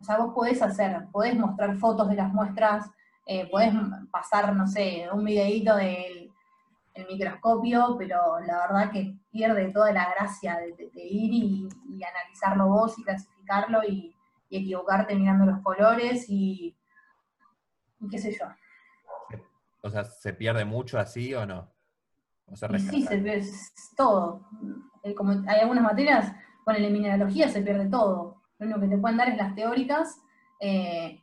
[0.00, 2.90] o sea, vos podés hacer, podés mostrar fotos de las muestras,
[3.26, 3.72] eh, podés
[4.10, 6.30] pasar, no sé, un videíto del
[6.94, 11.68] el microscopio, pero la verdad que pierde toda la gracia de, de- de ir y,
[11.88, 14.14] y analizarlo vos y clasificarlo y,
[14.50, 16.76] y equivocarte mirando los colores y,
[17.98, 18.44] y qué sé yo.
[19.82, 21.72] O sea, ¿se pierde mucho así o no?
[22.46, 23.46] O se sí, se pierde
[23.96, 24.42] todo.
[25.22, 26.32] Como hay algunas materias,
[26.64, 28.42] con la mineralogía se pierde todo.
[28.58, 30.20] Lo único que te pueden dar es las teóricas,
[30.58, 31.20] eh,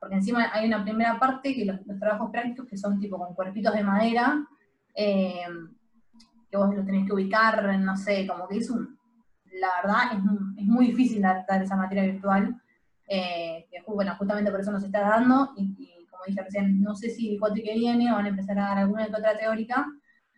[0.00, 3.72] porque encima hay una primera parte que los, trabajos prácticos que son tipo con cuerpitos
[3.72, 4.44] de madera,
[4.96, 5.46] eh,
[6.50, 8.98] que vos los tenés que ubicar, no sé, como que es un...
[9.52, 12.60] La verdad es, mu- es muy difícil dar, esa materia virtual,
[13.06, 17.34] eh, bueno, justamente por eso nos está dando, y, como dije recién, no sé si
[17.34, 19.86] el cuatri que viene van a empezar a dar alguna otra teórica,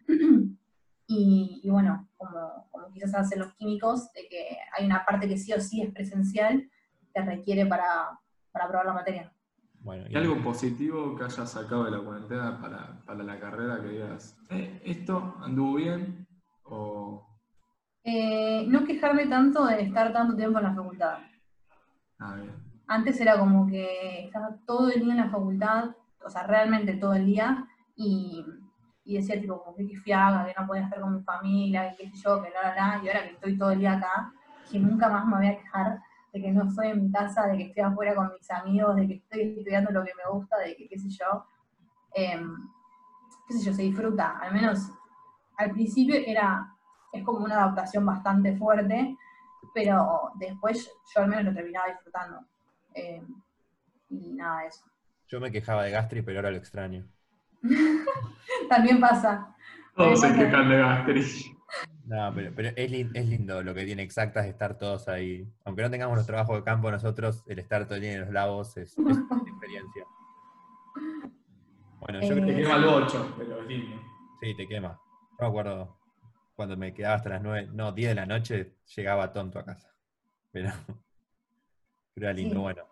[1.06, 5.52] y bueno, como, como quizás hacen los químicos, de que hay una parte que sí
[5.54, 6.68] o sí es presencial,
[7.14, 8.18] que requiere para,
[8.52, 9.32] para aprobar la materia.
[9.80, 13.88] Bueno, ¿Y algo positivo que hayas sacado de la cuarentena para, para la carrera que
[13.88, 16.26] digas, "Eh, ¿esto anduvo bien?
[16.64, 17.24] O,
[18.04, 21.18] Eh, no quejarme tanto de estar tanto tiempo en la facultad.
[22.18, 22.50] ah, bien.
[22.86, 25.90] Antes era como que estaba todo el día en la facultad,
[26.24, 27.66] o sea, realmente todo el día,
[27.96, 28.44] y,
[29.08, 32.10] y decía tipo, como que fiaga, que no podía estar con mi familia, que qué
[32.16, 34.32] sé yo, que la, la, la, y ahora que estoy todo el día acá,
[34.70, 35.98] que nunca más me voy a quejar
[36.32, 39.08] de que no estoy en mi casa, de que estoy afuera con mis amigos, de
[39.08, 41.46] que estoy estudiando lo que me gusta, de que qué sé yo,
[42.14, 42.56] Em,
[43.46, 44.90] qué sé yo, se disfruta, al menos
[45.56, 46.74] al principio era,
[47.12, 49.16] es como una adaptación bastante fuerte,
[49.74, 52.40] pero después yo al menos lo terminaba disfrutando.
[52.94, 53.22] Eh,
[54.10, 54.84] y nada de eso.
[55.26, 57.06] Yo me quejaba de Gastri, pero ahora lo extraño.
[58.68, 59.54] También pasa.
[59.96, 61.54] Todos se quejan de Gastrich.
[62.06, 65.46] No, pero, pero es, lin- es lindo lo que tiene exactas estar todos ahí.
[65.64, 68.30] Aunque no tengamos los trabajos de campo nosotros, el estar todo el día en los
[68.30, 69.12] labos es, es una
[69.46, 70.04] experiencia.
[72.00, 74.00] Bueno, yo Eh, creo Te que quema el 8, pero es lindo.
[74.40, 74.98] sí, te quema.
[75.32, 75.98] Yo me acuerdo
[76.54, 79.92] cuando me quedaba hasta las 9, no, 10 de la noche, llegaba tonto a casa.
[80.50, 80.70] Pero,
[82.14, 82.60] pero era lindo, Sí.
[82.60, 82.82] bueno.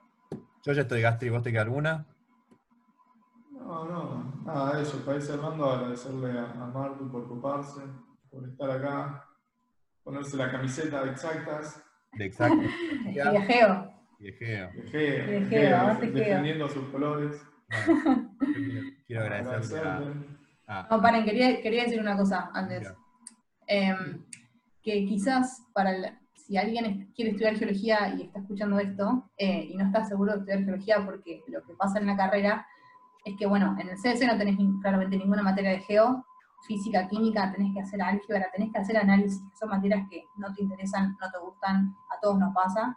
[0.65, 2.05] Yo ya estoy Gastri, ¿vos te queda alguna?
[3.67, 5.05] No, no, nada de eso.
[5.05, 7.81] Para ir cerrando, agradecerle a, a Martu por ocuparse,
[8.31, 9.25] por estar acá,
[10.05, 12.63] ponerse la camiseta de exactas, De exacto.
[13.07, 13.93] Y viajeo.
[15.81, 16.15] Aguante Geo.
[16.15, 17.43] defendiendo sus colores.
[17.69, 18.31] Bueno,
[19.07, 20.27] quiero, agradecerle a, Agradecerle.
[20.69, 22.93] a- No, paren, quería, quería decir una cosa antes.
[23.67, 24.25] Em,
[24.83, 29.77] que quizás para el- si alguien quiere estudiar geología y está escuchando esto eh, y
[29.77, 32.65] no está seguro de estudiar geología porque lo que pasa en la carrera
[33.27, 36.25] es que, bueno, en el CSC no tenés claramente ninguna materia de geo,
[36.63, 40.63] física, química, tenés que hacer álgebra, tenés que hacer análisis, son materias que no te
[40.63, 42.97] interesan, no te gustan, a todos nos pasa.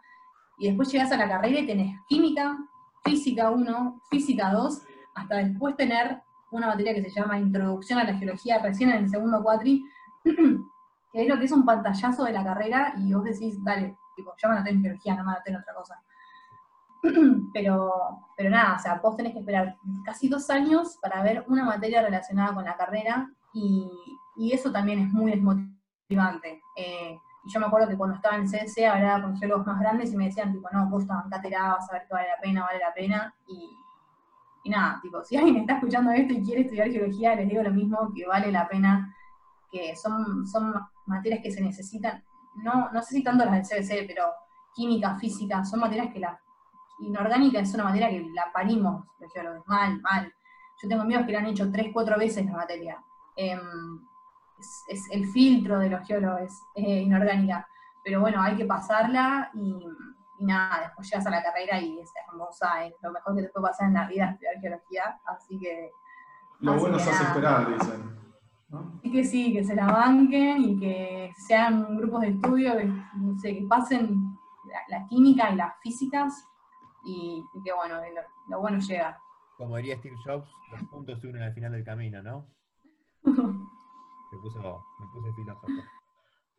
[0.60, 2.58] Y después llegás a la carrera y tenés química,
[3.04, 4.82] física 1, física 2,
[5.16, 6.22] hasta después tener
[6.52, 9.84] una materia que se llama Introducción a la Geología, recién en el segundo cuatri,
[10.24, 14.32] que es lo que es un pantallazo de la carrera, y vos decís, dale, tipo,
[14.38, 16.00] ya me anoté en geología, no me anoté en otra cosa.
[17.54, 17.91] Pero,
[18.36, 19.76] pero nada, o sea, vos tenés que esperar
[20.06, 23.89] casi dos años para ver una materia relacionada con la carrera, y,
[24.38, 26.62] y eso también es muy desmotivante.
[26.76, 30.18] Eh, yo me acuerdo que cuando estaba en CSC hablaba con geólogos más grandes y
[30.18, 32.93] me decían, tipo, no, vos bancátela, vas a ver que vale la pena, vale la
[32.93, 33.70] pena, y,
[34.64, 37.72] y nada, tipo, si alguien está escuchando esto y quiere estudiar geología, les digo lo
[37.72, 39.16] mismo, que vale la pena,
[39.72, 40.74] que son, son
[41.06, 42.24] materias que se necesitan,
[42.56, 44.26] no, no sé si tanto las del CBC, pero
[44.74, 46.39] química, física, son materias que la
[47.00, 50.34] inorgánica es una materia que la parimos los geólogos, mal, mal.
[50.82, 53.04] yo tengo amigos que la han hecho tres, cuatro veces la materia.
[53.36, 54.00] Em,
[54.88, 57.68] es, el filtro de los geólogos, es, inorgánica.
[58.04, 59.86] Pero bueno, hay que pasarla y,
[60.39, 63.68] nada, después llegas a la carrera y es hermosa, es lo mejor que te puede
[63.68, 65.91] pasar en la vida estudiar geología, así que...
[66.62, 68.20] Lo bueno es hace esperar, dicen.
[69.02, 73.38] Y que sí, que se la banquen y que sean grupos de estudio, que, no
[73.39, 74.38] sé, que pasen
[74.89, 76.47] la, química y las físicas
[77.10, 77.99] y, que bueno,
[78.49, 79.20] lo, bueno llega.
[79.57, 82.47] Como diría Steve Jobs, los puntos se unen al final del camino, ¿no?
[83.24, 85.68] me, puso, me puse filósofo.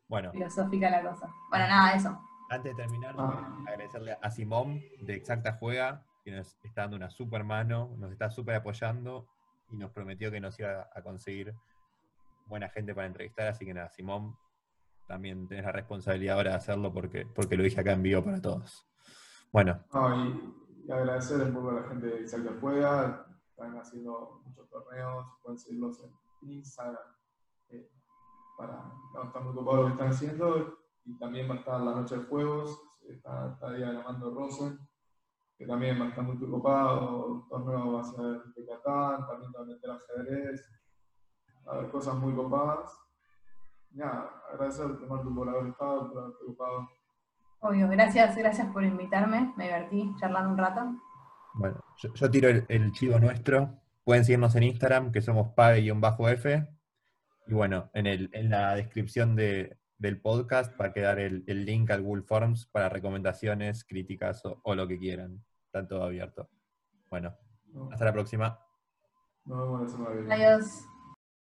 [0.07, 0.31] Bueno.
[0.31, 1.33] Filosófica la cosa.
[1.49, 2.19] Bueno, nada, eso.
[2.49, 3.57] Antes de terminar, ah.
[3.65, 8.29] agradecerle a Simón de Exacta Juega, que nos está dando una super mano, nos está
[8.29, 9.27] súper apoyando
[9.71, 11.55] y nos prometió que nos iba a conseguir
[12.45, 14.35] buena gente para entrevistar, así que nada, Simón,
[15.07, 18.41] también tenés la responsabilidad ahora de hacerlo porque, porque lo dije acá en vivo para
[18.41, 18.85] todos.
[19.51, 19.83] Bueno.
[19.93, 25.59] y, agradecer un poco a la gente de Exacta Juega, están haciendo muchos torneos, pueden
[25.59, 27.03] seguirlos en Instagram.
[27.69, 27.89] Eh,
[28.57, 32.17] para, no, muy ocupados lo que están haciendo y también va a estar la noche
[32.17, 34.79] de juegos, está, está diagramando Rosen,
[35.57, 39.61] que también va a estar muy ocupado, torneo va a ser de Catán, también va
[39.61, 40.69] a meter ajedrez,
[41.65, 42.97] a ver cosas muy copadas.
[43.91, 46.87] Nada, agradecerte, Martu, por haber estado, por haber ocupado.
[47.61, 50.95] Obvio, gracias, gracias por invitarme, me divertí charlando un rato.
[51.53, 53.79] Bueno, yo, tiro el, chivo nuestro.
[54.03, 56.67] Pueden seguirnos en Instagram, que somos pague-f.
[57.47, 61.91] Y bueno, en, el, en la descripción de, del podcast va a quedar el, link
[61.91, 65.43] al Google Forms para recomendaciones, críticas o, lo que quieran.
[65.67, 66.49] Está todo abierto.
[67.11, 67.37] Bueno,
[67.91, 68.59] hasta la próxima.
[69.45, 70.90] Nos vemos la semana Adiós.